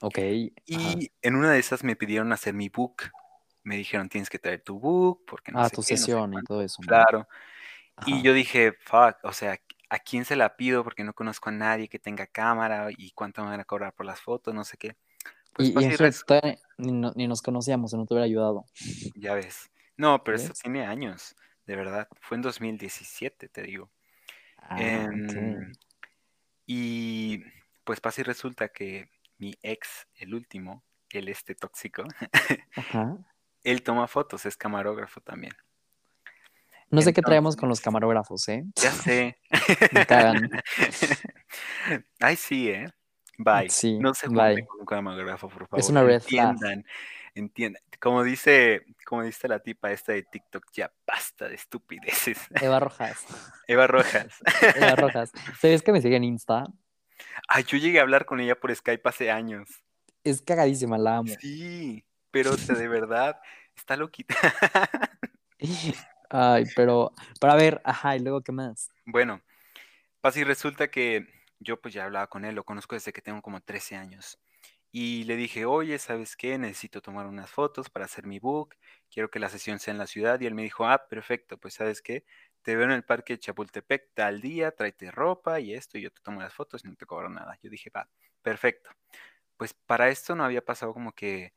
[0.00, 0.18] Ok.
[0.64, 3.02] Y en una de esas me pidieron hacer mi book
[3.68, 6.80] me dijeron, tienes que traer tu book, porque no ah, tu sesión y todo eso.
[6.80, 7.28] Claro.
[8.06, 9.60] Y yo dije, fuck, o sea,
[9.90, 10.82] ¿a quién se la pido?
[10.82, 14.06] Porque no conozco a nadie que tenga cámara y cuánto me van a cobrar por
[14.06, 14.96] las fotos, no sé qué.
[15.52, 15.74] Pues, y,
[16.78, 18.64] ni, nos conocíamos, no te hubiera ayudado.
[19.14, 19.70] Ya ves.
[19.96, 22.08] No, pero eso tiene años, de verdad.
[22.20, 23.90] Fue en 2017, te digo.
[24.56, 25.72] Ah, em,
[26.64, 27.42] y
[27.84, 32.04] pues pasa y resulta que mi ex, el último, el este tóxico,
[32.76, 33.18] Ajá.
[33.68, 35.52] Él toma fotos, es camarógrafo también.
[36.90, 38.64] No sé qué traemos con los camarógrafos, ¿eh?
[38.76, 39.38] Ya sé.
[39.92, 40.50] Me cagan.
[42.20, 42.90] Ay, sí, ¿eh?
[43.36, 43.68] Bye.
[43.68, 44.64] Sí, no se bye.
[44.66, 45.80] con un camarógrafo, por favor.
[45.80, 46.86] Es una red Entiendan,
[47.34, 47.82] entiendan.
[48.00, 52.38] Como dice, como dice la tipa esta de TikTok, ya basta de estupideces.
[52.62, 53.26] Eva Rojas.
[53.68, 54.32] Eva Rojas.
[54.76, 55.30] Eva Rojas.
[55.60, 56.64] ¿Sabes que me sigue en Insta?
[57.48, 59.68] Ay, yo llegué a hablar con ella por Skype hace años.
[60.24, 61.34] Es cagadísima, la amo.
[61.38, 63.40] Sí pero de verdad
[63.78, 64.34] está loquita.
[66.30, 68.90] Ay, pero para ver, ajá, y luego qué más.
[69.06, 69.40] Bueno,
[70.20, 71.26] pasa y resulta que
[71.58, 74.38] yo pues ya hablaba con él, lo conozco desde que tengo como 13 años.
[74.90, 76.56] Y le dije, oye, ¿sabes qué?
[76.58, 78.74] Necesito tomar unas fotos para hacer mi book,
[79.10, 80.40] quiero que la sesión sea en la ciudad.
[80.40, 82.24] Y él me dijo, ah, perfecto, pues ¿sabes qué?
[82.62, 86.10] Te veo en el parque de Chapultepec tal día, tráete ropa y esto, y yo
[86.10, 87.58] te tomo las fotos y no te cobro nada.
[87.62, 88.08] Yo dije, va,
[88.42, 88.90] perfecto.
[89.56, 91.52] Pues para esto no había pasado como que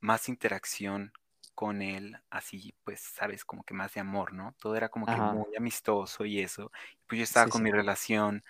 [0.00, 1.12] más interacción
[1.54, 4.54] con él, así pues, sabes, como que más de amor, ¿no?
[4.60, 6.70] Todo era como que muy amistoso y eso.
[7.06, 8.42] Pues yo estaba con mi relación,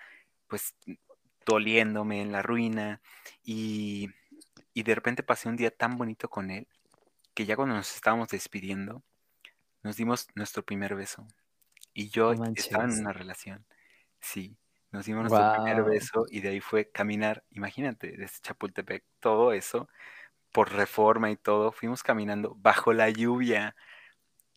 [0.47, 0.75] pues,
[1.47, 3.01] doliéndome en la ruina
[3.43, 4.11] y,
[4.73, 6.67] y de repente pasé un día tan bonito con él
[7.35, 9.03] que ya cuando nos estábamos despidiendo,
[9.83, 11.27] nos dimos nuestro primer beso.
[11.93, 13.65] Y yo estaba en una relación,
[14.21, 14.57] sí.
[14.91, 19.89] Nos dimos nuestro primer beso y de ahí fue caminar, imagínate, desde Chapultepec, todo eso
[20.55, 23.75] por reforma y todo, fuimos caminando bajo la lluvia.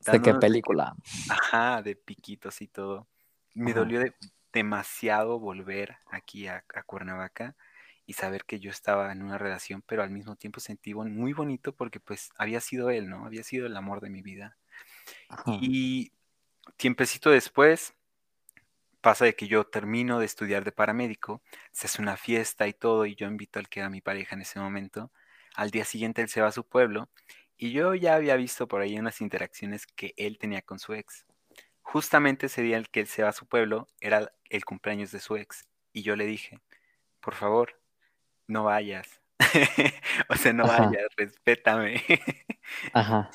[0.05, 0.95] ¿De qué película?
[1.27, 3.07] Ajá, de piquitos y todo.
[3.55, 4.03] Me dolió
[4.53, 7.55] demasiado volver aquí a, Cuernavaca
[8.05, 11.73] y saber que yo estaba en una relación, pero al mismo tiempo sentí muy bonito
[11.73, 13.25] porque pues había sido él, ¿no?
[13.25, 14.55] Había sido el amor de mi vida.
[15.61, 16.11] Y
[16.77, 17.95] tiempecito después
[19.01, 21.41] pasa de que yo termino de estudiar de paramédico,
[21.71, 24.41] se hace una fiesta y todo y yo invito al que era mi pareja en
[24.41, 25.11] ese momento
[25.57, 27.09] al día siguiente él se va a su pueblo
[27.57, 31.25] y yo ya había visto por ahí unas interacciones que él tenía con su ex.
[31.81, 35.19] Justamente ese día el que él se va a su pueblo era el cumpleaños de
[35.19, 36.61] su ex y yo le dije,
[37.19, 37.81] por favor,
[38.45, 39.19] no vayas.
[40.29, 42.03] o sea, no vayas, respétame.
[42.93, 43.31] Ajá.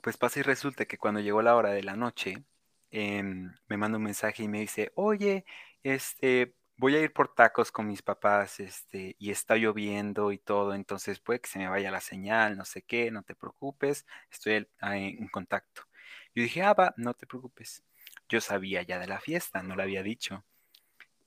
[0.00, 2.44] Pues pasa y resulta que cuando llegó la hora de la noche,
[2.92, 5.44] em, me manda un mensaje y me dice, oye,
[5.82, 10.74] este, voy a ir por tacos con mis papás, este, y está lloviendo y todo,
[10.74, 14.66] entonces puede que se me vaya la señal, no sé qué, no te preocupes, estoy
[14.80, 15.82] en contacto.
[16.34, 17.82] Yo dije, ah, va, no te preocupes.
[18.28, 20.44] Yo sabía ya de la fiesta, no lo había dicho.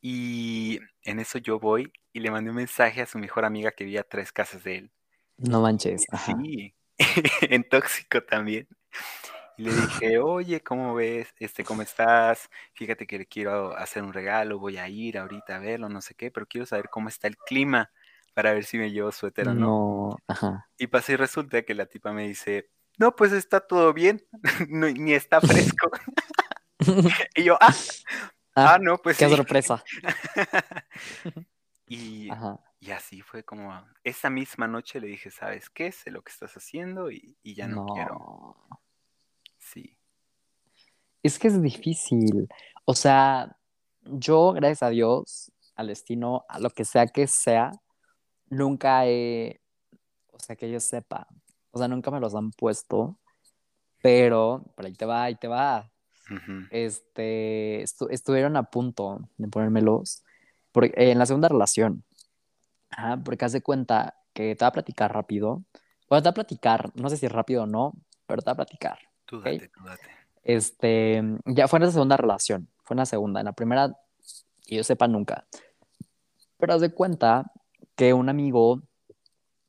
[0.02, 3.84] Y en eso yo voy y le mandé un mensaje a su mejor amiga que
[3.84, 4.92] vivía tres casas de él.
[5.38, 6.06] No manches.
[6.26, 6.74] Sí,
[7.42, 8.68] en tóxico también.
[9.58, 11.34] Y le dije, oye, ¿cómo ves?
[11.40, 12.50] Este, ¿cómo estás?
[12.74, 16.16] Fíjate que le quiero hacer un regalo, voy a ir ahorita a verlo, no sé
[16.16, 17.92] qué, pero quiero saber cómo está el clima
[18.34, 19.60] para ver si me llevo suéter o no.
[19.60, 20.70] No, ajá.
[20.78, 24.26] Y pasa y resulta que la tipa me dice, no, pues está todo bien,
[24.70, 25.92] ni está fresco.
[27.36, 27.74] y yo, ah,
[28.56, 29.84] ah, ah, no, pues Qué sorpresa.
[31.88, 32.30] y,
[32.80, 35.92] y, así fue como, esa misma noche le dije, ¿sabes qué?
[35.92, 37.94] Sé lo que estás haciendo y, ya no, no.
[37.94, 38.56] quiero.
[41.24, 42.48] Es que es difícil.
[42.86, 43.58] O sea,
[44.04, 47.72] yo, gracias a Dios, al destino, a lo que sea que sea,
[48.50, 49.62] nunca he,
[50.32, 51.28] o sea, que yo sepa,
[51.72, 53.18] o sea, nunca me los han puesto,
[54.02, 55.92] pero, por ahí te va, ahí te va.
[56.70, 60.24] Este, estuvieron a punto de ponérmelos
[60.72, 62.04] porque, en la segunda relación.
[63.26, 65.64] porque haz de cuenta, que te va a platicar rápido.
[66.10, 67.94] Bueno, te va a platicar, no sé si rápido o no,
[68.26, 69.00] pero te va a platicar.
[69.26, 70.21] Tú date, tú date.
[70.44, 73.40] Este, ya fue en la segunda relación, fue en la segunda.
[73.42, 73.96] En la primera,
[74.66, 75.46] y yo sepa nunca.
[76.58, 77.52] Pero haz de cuenta
[77.96, 78.82] que un amigo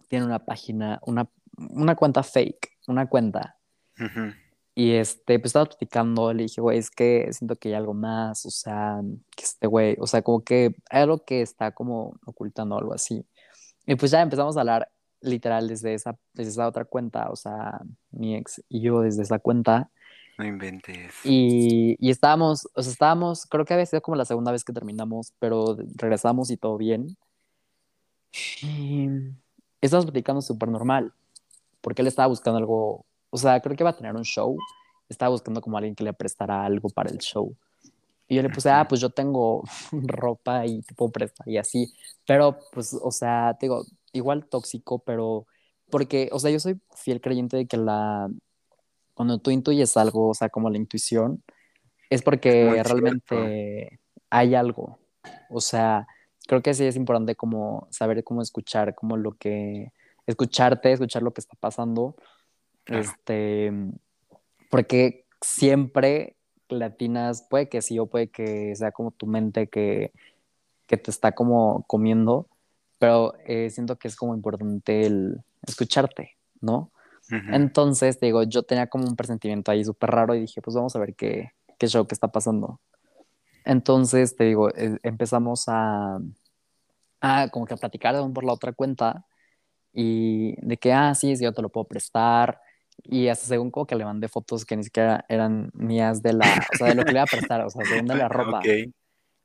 [0.09, 3.57] tiene una página, una, una cuenta fake, una cuenta.
[4.75, 8.47] Y este, pues estaba platicando, le dije, güey, es que siento que hay algo más,
[8.47, 9.01] o sea,
[9.37, 13.27] que este güey, o sea, como que hay algo que está como ocultando algo así.
[13.87, 17.81] Y pues ya empezamos a hablar literal desde esa, desde esa otra cuenta, o sea,
[18.11, 19.91] mi ex y yo desde esa cuenta.
[20.39, 21.15] No inventes.
[21.25, 24.73] Y, y estábamos, o sea, estábamos, creo que había sido como la segunda vez que
[24.73, 27.17] terminamos, pero regresamos y todo bien.
[28.63, 29.09] Y
[29.81, 31.13] estábamos platicando súper normal,
[31.81, 33.05] porque él estaba buscando algo
[33.35, 34.59] o sea, creo que iba a tener un show.
[35.09, 37.57] Estaba buscando como alguien que le prestara algo para el show.
[38.29, 39.63] Y yo le puse, ah, pues yo tengo
[39.93, 41.93] ropa y te puedo prestar y así.
[42.27, 45.47] Pero, pues, o sea, te digo, igual tóxico, pero
[45.91, 48.29] porque, o sea, yo soy fiel creyente de que la,
[49.15, 51.43] cuando tú intuyes algo, o sea, como la intuición,
[52.11, 54.01] es porque realmente
[54.31, 54.99] hay algo.
[55.51, 56.07] O sea,
[56.47, 59.93] creo que sí es importante como saber cómo escuchar, como lo que,
[60.27, 62.17] escucharte, escuchar lo que está pasando
[62.87, 63.73] este,
[64.71, 66.37] porque siempre
[66.69, 70.13] latinas, puede que sí o puede que sea como tu mente que,
[70.87, 72.49] que te está como comiendo,
[72.99, 76.92] pero eh, siento que es como importante el escucharte, ¿no?
[77.31, 80.95] Entonces, te digo, yo tenía como un presentimiento ahí súper raro y dije, pues vamos
[80.97, 82.81] a ver qué, qué show que está pasando.
[83.65, 86.19] Entonces, te digo, eh, empezamos a,
[87.21, 89.25] a como que a platicar por la otra cuenta
[89.93, 92.61] y de que, ah, sí, sí, yo te lo puedo prestar
[93.03, 96.47] y hasta según como que le mandé fotos que ni siquiera eran mías de la,
[96.73, 98.63] o sea, de lo que le iba a prestar, o sea, según de la ropa.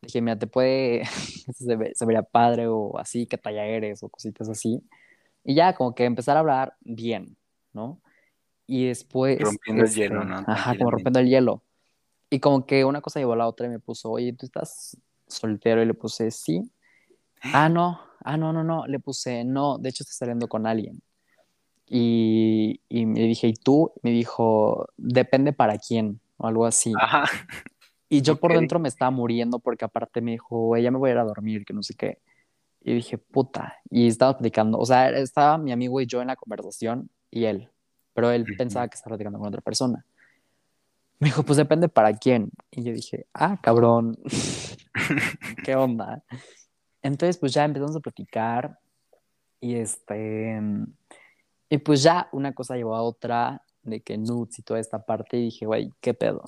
[0.02, 1.04] Dije, mira, te puede,
[1.56, 1.76] se,
[2.06, 4.82] vería padre o así, qué talla eres o cositas así.
[5.44, 7.37] Y ya, como que empezar a hablar bien,
[7.78, 8.02] ¿no?
[8.66, 9.40] Y después...
[9.40, 10.44] Rompiendo el hielo, este, ¿no?
[10.48, 11.64] Ajá, como rompiendo el hielo.
[12.30, 14.98] Y como que una cosa llevó a la otra y me puso, oye, ¿tú estás
[15.28, 15.82] soltero?
[15.82, 16.70] Y le puse, sí.
[17.42, 18.86] Ah, no, ah, no, no, no.
[18.88, 21.02] Le puse, no, de hecho estoy saliendo con alguien.
[21.86, 23.94] Y, y me dije, ¿y tú?
[24.02, 26.92] Me dijo, depende para quién, o algo así.
[28.10, 31.14] Y yo por dentro me estaba muriendo porque aparte me dijo, ella me voy a
[31.14, 32.20] ir a dormir, que no sé qué.
[32.82, 33.78] Y dije, puta.
[33.90, 37.70] Y estaba platicando, o sea, estaba mi amigo y yo en la conversación y él,
[38.14, 40.06] pero él pensaba que estaba platicando con otra persona.
[41.20, 42.52] Me dijo, pues depende para quién.
[42.70, 44.18] Y yo dije, ah, cabrón,
[45.64, 46.24] ¿qué onda?
[47.02, 48.80] Entonces, pues ya empezamos a platicar
[49.60, 50.62] y este,
[51.70, 55.38] y pues ya una cosa llevó a otra, de que nudes y toda esta parte,
[55.38, 56.44] y dije, güey, ¿qué pedo?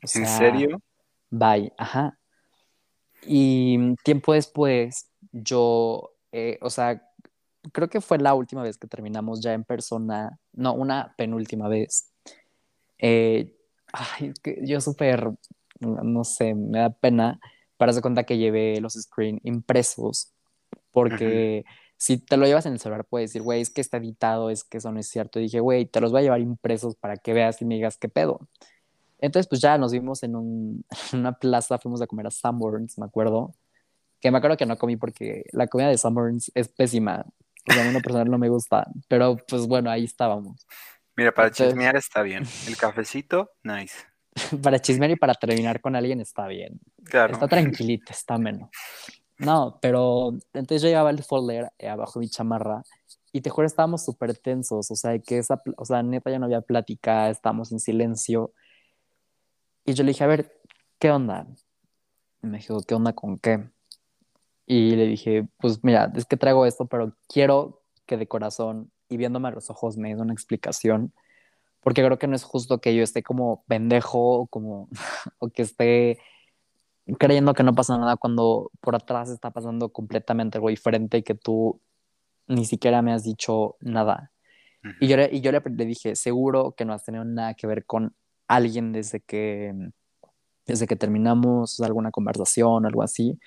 [0.00, 0.80] ¿En serio?
[1.30, 2.18] Bye, ajá.
[3.24, 7.02] Y tiempo después, yo, eh, o sea,
[7.72, 12.10] creo que fue la última vez que terminamos ya en persona, no, una penúltima vez.
[12.98, 13.54] Eh,
[13.92, 15.30] ay, que yo súper,
[15.80, 17.40] no sé, me da pena
[17.76, 20.32] para hacer cuenta que llevé los screen impresos,
[20.90, 21.64] porque
[21.96, 24.64] si te lo llevas en el celular, puedes decir, güey, es que está editado, es
[24.64, 25.38] que eso no es cierto.
[25.38, 27.96] Y dije, güey, te los voy a llevar impresos para que veas y me digas
[27.96, 28.48] qué pedo.
[29.20, 33.06] Entonces, pues ya nos vimos en, un, una plaza, fuimos a comer a Sanborns, me
[33.06, 33.54] acuerdo.
[34.20, 37.24] Que me acuerdo que no comí porque la comida de Sanborns es pésima.
[37.66, 38.86] Sea, a mí no personal no me gusta.
[39.08, 40.66] Pero pues bueno, ahí estábamos.
[41.16, 42.44] Mira, para chismear está bien.
[42.66, 43.94] El cafecito, nice.
[44.62, 46.80] para chismear y para terminar con alguien está bien.
[47.04, 47.34] Claro.
[47.34, 48.70] Está tranquilita, está menos.
[49.38, 52.82] No, pero entonces yo llevaba el folder eh, abajo de mi chamarra
[53.32, 56.44] y te juro, estábamos súper tensos, o sea, que esa, o sea, neta ya no
[56.46, 58.52] había plática, estábamos en silencio.
[59.84, 60.60] Y yo le dije, a ver,
[60.98, 61.46] ¿qué onda?
[62.42, 63.68] Y me dijo, ¿qué onda con qué?
[64.72, 69.18] Y le dije, pues mira, es que traigo esto, pero quiero que de corazón y
[69.18, 71.12] viéndome a los ojos me dé una explicación,
[71.80, 74.88] porque creo que no es justo que yo esté como pendejo como,
[75.38, 76.20] o que esté
[77.18, 81.34] creyendo que no pasa nada cuando por atrás está pasando completamente algo diferente y que
[81.34, 81.78] tú
[82.46, 84.32] ni siquiera me has dicho nada.
[85.00, 87.84] Y yo, le, y yo le, dije, seguro que no has tenido nada que ver
[87.84, 88.14] con
[88.48, 89.74] alguien desde que,
[90.64, 93.38] desde que terminamos alguna conversación, algo así.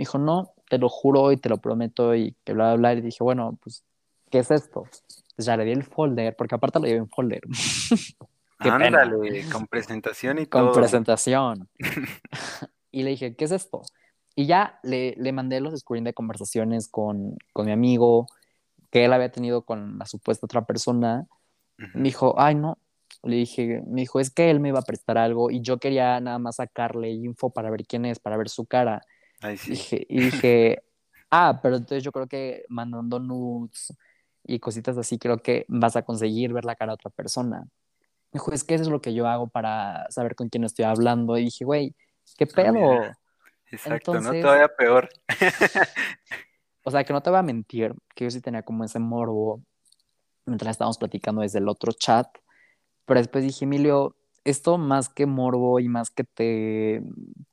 [0.00, 2.92] Me dijo, no, te lo juro y te lo prometo y que bla, bla, bla.
[2.94, 3.84] Y dije, bueno, pues,
[4.30, 4.84] ¿qué es esto?
[4.84, 7.42] Entonces ya le di el folder, porque aparte lo llevé en folder.
[8.60, 10.72] Ándale, con presentación y todo.
[10.72, 11.68] Con presentación.
[12.90, 13.82] y le dije, ¿qué es esto?
[14.34, 18.24] Y ya le, le mandé los screen de conversaciones con, con, mi amigo
[18.90, 21.26] que él había tenido con la supuesta otra persona.
[21.76, 22.78] Me dijo, ay, no.
[23.22, 26.18] Le dije, me dijo, es que él me iba a prestar algo y yo quería
[26.20, 29.02] nada más sacarle info para ver quién es, para ver su cara.
[29.40, 29.70] Ay, sí.
[29.70, 30.82] dije, y dije,
[31.30, 33.94] ah, pero entonces yo creo que mandando nudes
[34.44, 37.66] y cositas así, creo que vas a conseguir ver la cara de otra persona.
[38.32, 41.36] Dijo, es que eso es lo que yo hago para saber con quién estoy hablando.
[41.36, 41.94] Y dije, güey,
[42.36, 43.16] ¿qué ah, pedo?
[43.72, 44.32] Exacto, ¿no?
[44.32, 45.08] Todavía peor.
[46.84, 49.62] o sea, que no te voy a mentir, que yo sí tenía como ese morbo
[50.46, 52.26] mientras estábamos platicando desde el otro chat.
[53.04, 57.02] Pero después dije, Emilio, esto más que morbo y más que te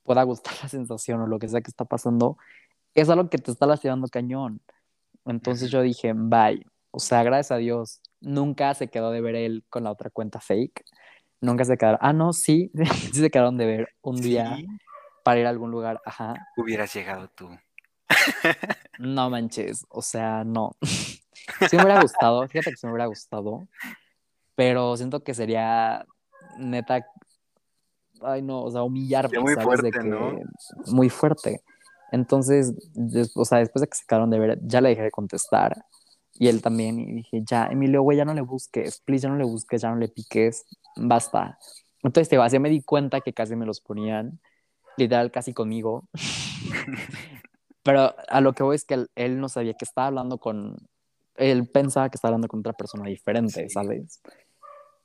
[0.04, 2.38] pueda gustar la sensación o lo que sea que está pasando,
[2.94, 4.62] es algo que te está lastimando cañón.
[5.26, 6.66] Entonces yo dije, bye.
[6.92, 10.40] O sea, gracias a Dios, nunca se quedó de ver él con la otra cuenta
[10.40, 10.84] fake.
[11.42, 12.00] Nunca se quedaron.
[12.02, 12.72] Ah, no, sí,
[13.14, 14.58] sí se quedaron de ver un día
[15.24, 16.02] para ir a algún lugar.
[16.06, 16.34] Ajá.
[16.56, 17.50] Hubieras llegado tú.
[19.00, 20.76] no manches, o sea, no.
[20.82, 23.68] sí me hubiera gustado, fíjate que sí me hubiera gustado,
[24.56, 26.06] pero siento que sería
[26.58, 27.06] neta,
[28.22, 30.40] ay no, o sea, humillarme, muy Fuerte, ¿no?
[30.88, 31.62] Muy fuerte.
[32.12, 32.74] Entonces,
[33.36, 35.76] o sea, después de que se acabaron de ver, ya le dejé de contestar.
[36.40, 39.38] Y él también, y dije, ya, Emilio, güey, ya no le busques, please, ya no
[39.38, 41.58] le busques, ya no le piques, basta.
[42.04, 44.40] Entonces, te así me di cuenta que casi me los ponían,
[44.98, 46.08] literal, casi conmigo.
[47.84, 50.76] Pero a lo que voy es que él, no sabía que estaba hablando con,
[51.36, 54.22] él pensaba que estaba hablando con otra persona diferente, ¿sabes?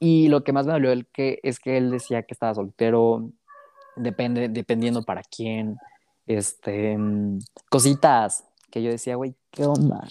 [0.04, 3.30] Y lo que más me dolió el que, es que él decía que estaba soltero,
[3.94, 5.76] depende, dependiendo para quién,
[6.26, 7.38] este, mm,
[7.70, 10.08] cositas que yo decía, güey, ¿qué onda?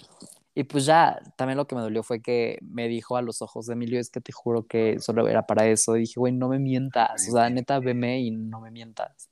[0.56, 3.66] Y pues ya, también lo que me dolió fue que me dijo a los ojos
[3.66, 5.98] de Emilio, es que te juro que solo era para eso.
[5.98, 9.30] Y dije, güey, no me mientas, o sea, neta, veme y no me mientas.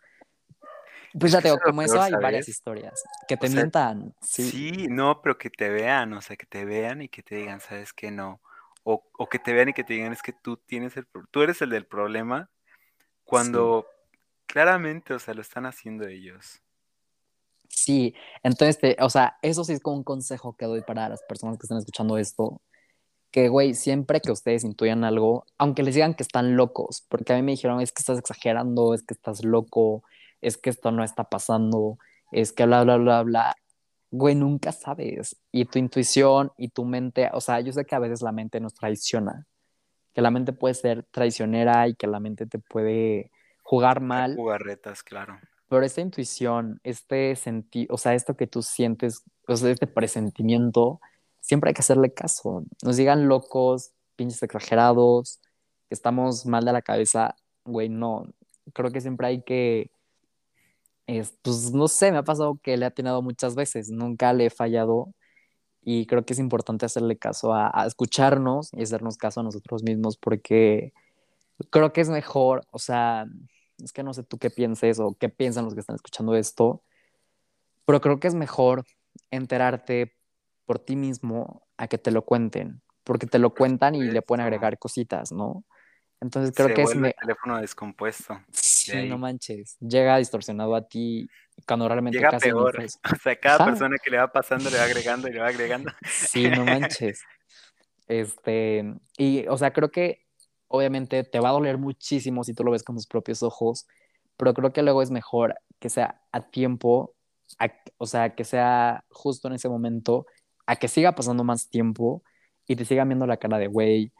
[1.18, 3.02] Pues ya te digo, como eso hay varias historias.
[3.30, 4.14] Que te mientan.
[4.22, 4.44] Sí.
[4.44, 4.88] sí.
[4.90, 7.94] no, pero que te vean, o sea, que te vean y que te digan, sabes
[7.94, 8.42] que no
[8.90, 11.62] o, que te vean y que te digan es que tú tienes el, tú eres
[11.62, 12.50] el del problema,
[13.24, 13.86] cuando
[14.48, 16.62] claramente, o sea, lo están haciendo ellos.
[17.68, 21.58] Sí, entonces, o sea, eso sí es como un consejo que doy para las personas
[21.58, 22.62] que están escuchando esto,
[23.30, 27.36] que, güey, siempre que ustedes intuyan algo, aunque les digan que están locos, porque a
[27.36, 30.04] mí me dijeron, es que estás exagerando, es que estás loco,
[30.42, 32.00] es que esto no está pasando,
[32.32, 33.56] es que bla, bla, bla, bla,
[34.12, 35.36] güey, nunca sabes.
[35.52, 38.60] Y tu intuición y tu mente, o sea, yo sé que a veces la mente
[38.60, 39.46] nos traiciona,
[40.14, 43.32] que la mente puede ser traicionera y que la mente te puede
[43.64, 44.36] jugar mal.
[44.36, 45.40] Jugarretas, claro.
[45.68, 51.00] Pero esta intuición, este sentir, o sea, esto que tú sientes, o sea, este presentimiento,
[51.40, 52.64] siempre hay que hacerle caso.
[52.84, 55.40] Nos digan locos, pinches exagerados,
[55.88, 57.36] que estamos mal de la cabeza,
[57.66, 58.26] güey, no.
[58.74, 59.92] Creo que siempre hay que
[61.42, 64.50] pues no sé, me ha pasado que le ha tenido muchas veces, nunca le he
[64.50, 65.14] fallado
[65.82, 70.18] y creo que es importante hacerle caso a, escucharnos y hacernos caso a nosotros mismos
[70.18, 70.94] porque
[71.70, 73.26] creo que es mejor, o sea,
[73.84, 76.84] es que no sé tú qué pienses o qué piensan los que están escuchando esto,
[77.86, 78.86] pero creo que es mejor
[79.32, 80.16] enterarte
[80.66, 84.44] por ti mismo a que te lo cuenten, porque te lo cuentan y le pueden
[84.44, 85.64] agregar cositas, ¿no?
[86.22, 86.92] Entonces creo que es...
[86.92, 88.40] el teléfono descompuesto.
[88.92, 89.78] Sí, no manches.
[89.80, 91.28] Llega distorsionado a ti
[91.68, 92.76] cuando realmente Llega peor.
[93.14, 95.92] O sea, cada persona que le va pasando le va agregando y le va agregando.
[96.06, 97.22] Sí, no manches.
[98.08, 100.26] Este, y o sea, creo que
[100.68, 103.88] obviamente te va a doler muchísimo si tú lo ves con tus propios ojos,
[104.38, 107.16] pero creo que luego es mejor que sea a tiempo,
[107.98, 110.26] o sea, que sea justo en ese momento,
[110.66, 112.24] a que siga pasando más tiempo
[112.68, 114.14] y te sigan viendo la cara de güey,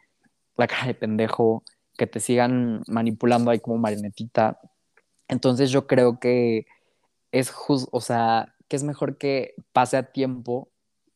[0.56, 1.64] la cara de pendejo,
[2.00, 4.58] que te sigan manipulando ahí como marionetita.
[5.28, 6.64] Entonces yo creo que
[7.30, 10.70] es justo, o sea, que es mejor que pase a tiempo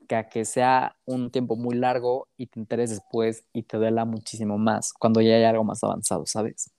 [0.07, 4.05] que a que sea un tiempo muy largo y te enteres después y te duela
[4.05, 6.71] muchísimo más cuando ya hay algo más avanzado, ¿sabes?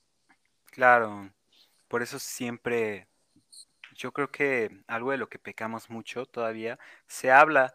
[0.65, 1.31] Claro,
[1.87, 3.07] por eso siempre,
[3.95, 6.77] yo creo que algo de lo que pecamos mucho todavía,
[7.07, 7.73] se habla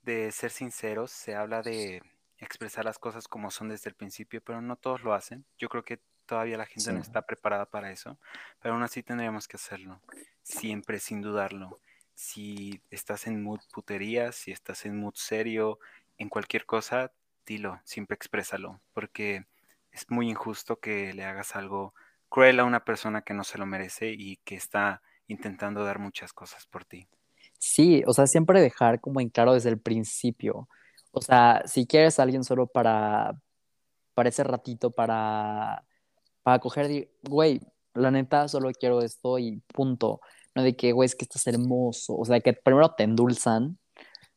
[0.00, 2.00] de ser sinceros, se habla de
[2.38, 5.44] expresar las cosas como son desde el principio, pero no todos lo hacen.
[5.58, 8.18] Yo creo que todavía la gente no está preparada para eso,
[8.60, 10.00] pero aún así tendríamos que hacerlo,
[10.42, 11.80] siempre sin dudarlo.
[12.14, 15.78] Si estás en mood putería, si estás en mood serio,
[16.18, 17.12] en cualquier cosa,
[17.46, 19.46] dilo, siempre exprésalo, porque
[19.92, 21.94] es muy injusto que le hagas algo
[22.28, 26.32] cruel a una persona que no se lo merece y que está intentando dar muchas
[26.32, 27.08] cosas por ti.
[27.58, 30.68] Sí, o sea, siempre dejar como en claro desde el principio
[31.12, 33.40] o sea, si quieres a alguien solo para,
[34.14, 35.84] para ese ratito, para,
[36.42, 37.60] para coger, güey,
[37.94, 40.20] la neta solo quiero esto y punto.
[40.54, 42.16] No de que, güey, es que estás hermoso.
[42.16, 43.78] O sea, que primero te endulzan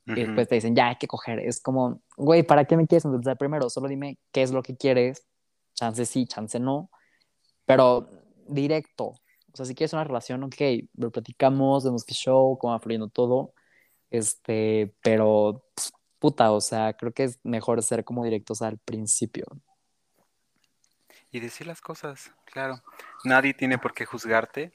[0.06, 1.40] y después te dicen, ya hay que coger.
[1.40, 3.70] Es como, güey, ¿para qué me quieres endulzar primero?
[3.70, 5.26] Solo dime qué es lo que quieres.
[5.76, 6.90] Chance sí, chance no.
[7.66, 8.10] Pero
[8.48, 9.06] directo.
[9.06, 10.56] O sea, si quieres una relación, ok,
[10.96, 13.54] lo platicamos, vemos qué show, cómo va fluyendo todo.
[14.10, 15.64] Este, pero
[16.20, 19.46] puta, o sea, creo que es mejor ser como directos al principio.
[21.32, 22.82] Y decir las cosas, claro.
[23.24, 24.74] Nadie tiene por qué juzgarte.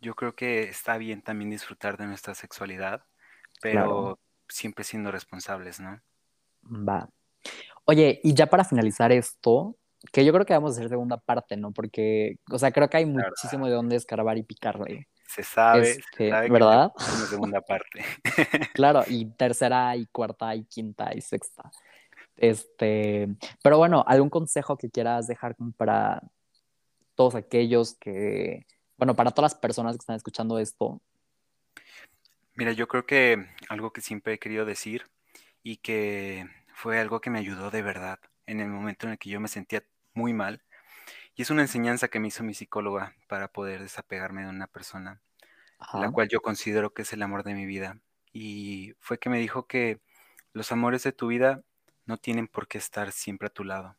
[0.00, 3.04] Yo creo que está bien también disfrutar de nuestra sexualidad,
[3.60, 4.18] pero
[4.48, 6.00] siempre siendo responsables, ¿no?
[6.64, 7.08] Va.
[7.84, 9.76] Oye, y ya para finalizar esto,
[10.12, 11.72] que yo creo que vamos a hacer segunda parte, ¿no?
[11.72, 15.08] Porque, o sea, creo que hay muchísimo de dónde escarbar y picarle.
[15.26, 16.92] Se sabe, este, ¿verdad?
[17.28, 18.04] segunda parte.
[18.74, 21.70] claro, y tercera y cuarta y quinta y sexta.
[22.36, 23.28] Este,
[23.62, 26.22] pero bueno, ¿algún consejo que quieras dejar para
[27.14, 28.66] todos aquellos que,
[28.96, 31.00] bueno, para todas las personas que están escuchando esto?
[32.54, 35.04] Mira, yo creo que algo que siempre he querido decir
[35.62, 39.30] y que fue algo que me ayudó de verdad en el momento en el que
[39.30, 39.82] yo me sentía
[40.14, 40.62] muy mal.
[41.36, 45.20] Y es una enseñanza que me hizo mi psicóloga para poder desapegarme de una persona,
[45.92, 48.00] la cual yo considero que es el amor de mi vida.
[48.32, 50.00] Y fue que me dijo que
[50.54, 51.62] los amores de tu vida
[52.06, 53.96] no tienen por qué estar siempre a tu lado.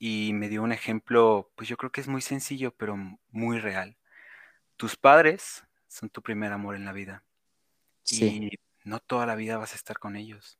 [0.00, 2.96] Y me dio un ejemplo, pues yo creo que es muy sencillo, pero
[3.30, 3.96] muy real.
[4.76, 7.22] Tus padres son tu primer amor en la vida.
[8.10, 10.58] Y no toda la vida vas a estar con ellos.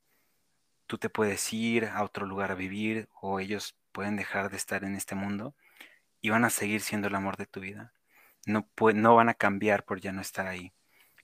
[0.86, 4.84] Tú te puedes ir a otro lugar a vivir o ellos pueden dejar de estar
[4.84, 5.57] en este mundo
[6.21, 7.93] y van a seguir siendo el amor de tu vida.
[8.47, 10.73] No, no van a cambiar por ya no estar ahí.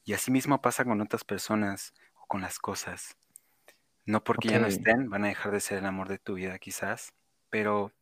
[0.05, 3.16] Y así mismo pasa con otras personas o con las cosas.
[4.05, 6.59] No porque ya no estén, van a dejar de ser el amor de tu vida
[6.59, 7.12] quizás,
[7.51, 7.93] pero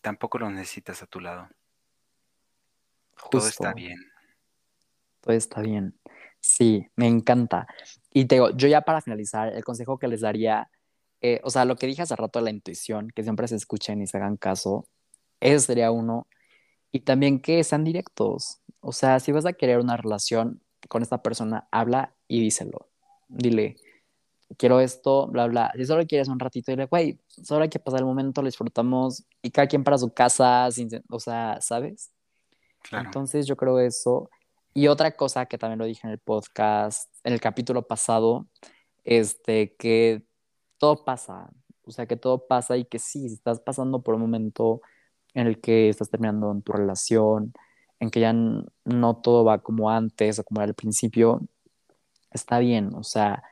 [0.00, 1.48] tampoco los necesitas a tu lado.
[3.30, 3.98] Todo está bien.
[5.20, 5.98] Todo está bien.
[6.40, 7.66] Sí, me encanta.
[8.10, 10.70] Y te digo, yo ya para finalizar, el consejo que les daría,
[11.20, 14.00] eh, o sea, lo que dije hace rato de la intuición, que siempre se escuchen
[14.00, 14.86] y se hagan caso,
[15.40, 16.26] ese sería uno.
[16.90, 18.60] Y también que sean directos.
[18.80, 22.88] O sea, si vas a querer una relación con esta persona, habla y díselo.
[23.28, 23.76] Dile,
[24.56, 25.72] quiero esto, bla, bla.
[25.76, 29.24] Si solo quieres un ratito, dile, güey, solo hay que pasar el momento, lo disfrutamos
[29.42, 32.10] y cada quien para su casa, sin, o sea, ¿sabes?
[32.92, 34.30] Entonces yo creo eso.
[34.72, 38.46] Y otra cosa que también lo dije en el podcast, en el capítulo pasado,
[39.04, 40.22] este, que
[40.78, 41.50] todo pasa,
[41.82, 44.80] o sea, que todo pasa y que sí, estás pasando por un momento
[45.34, 47.52] en el que estás terminando en tu relación,
[48.00, 51.40] en que ya no todo va como antes o como era al principio,
[52.30, 53.42] está bien, o sea,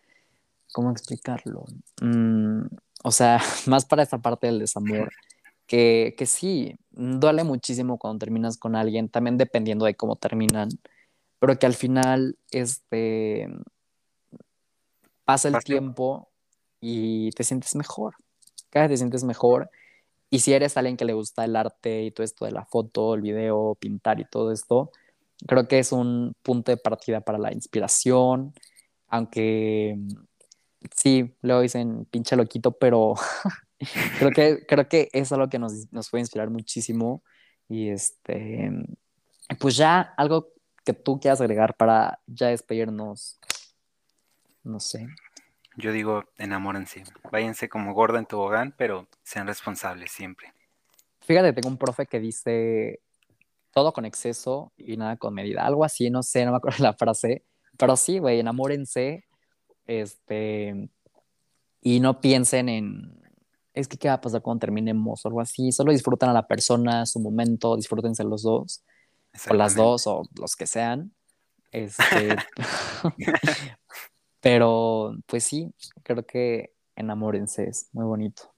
[0.72, 1.64] ¿cómo explicarlo?
[2.01, 2.66] Mm,
[3.05, 5.11] o sea, más para esta parte del desamor,
[5.66, 10.68] que, que sí, duele muchísimo cuando terminas con alguien, también dependiendo de cómo terminan,
[11.39, 13.49] pero que al final, este,
[15.24, 16.29] pasa el tiempo
[16.81, 18.14] y te sientes mejor,
[18.70, 19.70] cada vez te sientes mejor.
[20.31, 23.14] Y si eres alguien que le gusta el arte y todo esto de la foto,
[23.14, 24.91] el video, pintar y todo esto,
[25.47, 28.55] creo que es un punto de partida para la inspiración,
[29.09, 29.97] aunque
[30.95, 33.14] sí, luego dicen pinche loquito, pero
[34.18, 37.22] creo, que, creo que es algo que nos, nos puede inspirar muchísimo.
[37.68, 38.70] Y este,
[39.61, 40.53] pues ya algo
[40.85, 43.39] que tú quieras agregar para ya despedirnos,
[44.62, 45.07] no sé.
[45.77, 50.53] Yo digo, enamórense, váyanse como gorda en tobogán, pero sean responsables siempre.
[51.20, 53.01] Fíjate, tengo un profe que dice
[53.72, 56.95] todo con exceso y nada con medida, algo así, no sé, no me acuerdo la
[56.95, 57.45] frase,
[57.77, 59.27] pero sí, güey, enamórense
[59.87, 60.89] este,
[61.83, 63.20] y no piensen en,
[63.74, 65.70] es que qué va a pasar cuando terminemos o algo así.
[65.70, 68.83] Solo disfrutan a la persona, su momento, disfrútense los dos,
[69.51, 71.12] o las dos, o los que sean.
[71.70, 72.37] Este,
[74.41, 75.72] pero, pues sí,
[76.03, 78.55] creo que enamórense, es muy bonito.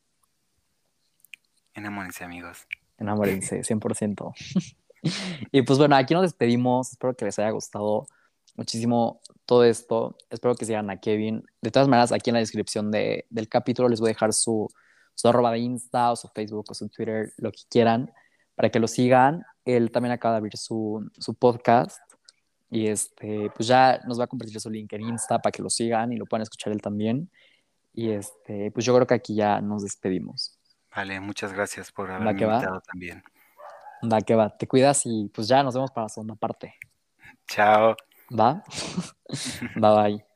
[1.75, 2.67] Enamórense, amigos.
[2.99, 4.35] Enamórense, 100%.
[5.53, 6.93] y pues bueno, aquí nos despedimos.
[6.93, 8.07] Espero que les haya gustado
[8.57, 10.17] muchísimo todo esto.
[10.31, 11.45] Espero que sigan a Kevin.
[11.63, 14.69] De todas maneras, aquí en la descripción de, del capítulo les voy a dejar su,
[15.15, 18.13] su arroba de Insta o su Facebook o su Twitter, lo que quieran,
[18.55, 19.45] para que lo sigan.
[19.65, 22.01] Él también acaba de abrir su, su podcast
[22.71, 25.71] y este, pues ya nos va a compartir su link en Insta para que lo
[25.71, 27.31] sigan y lo puedan escuchar él también.
[27.93, 30.59] Y este, pues yo creo que aquí ya nos despedimos.
[30.95, 33.23] Vale, muchas gracias por haberme invitado también.
[34.11, 36.75] Va que va, te cuidas y pues ya nos vemos para la segunda parte.
[37.47, 37.97] Chao.
[38.39, 38.63] ¿Va?
[39.77, 40.28] bye bye.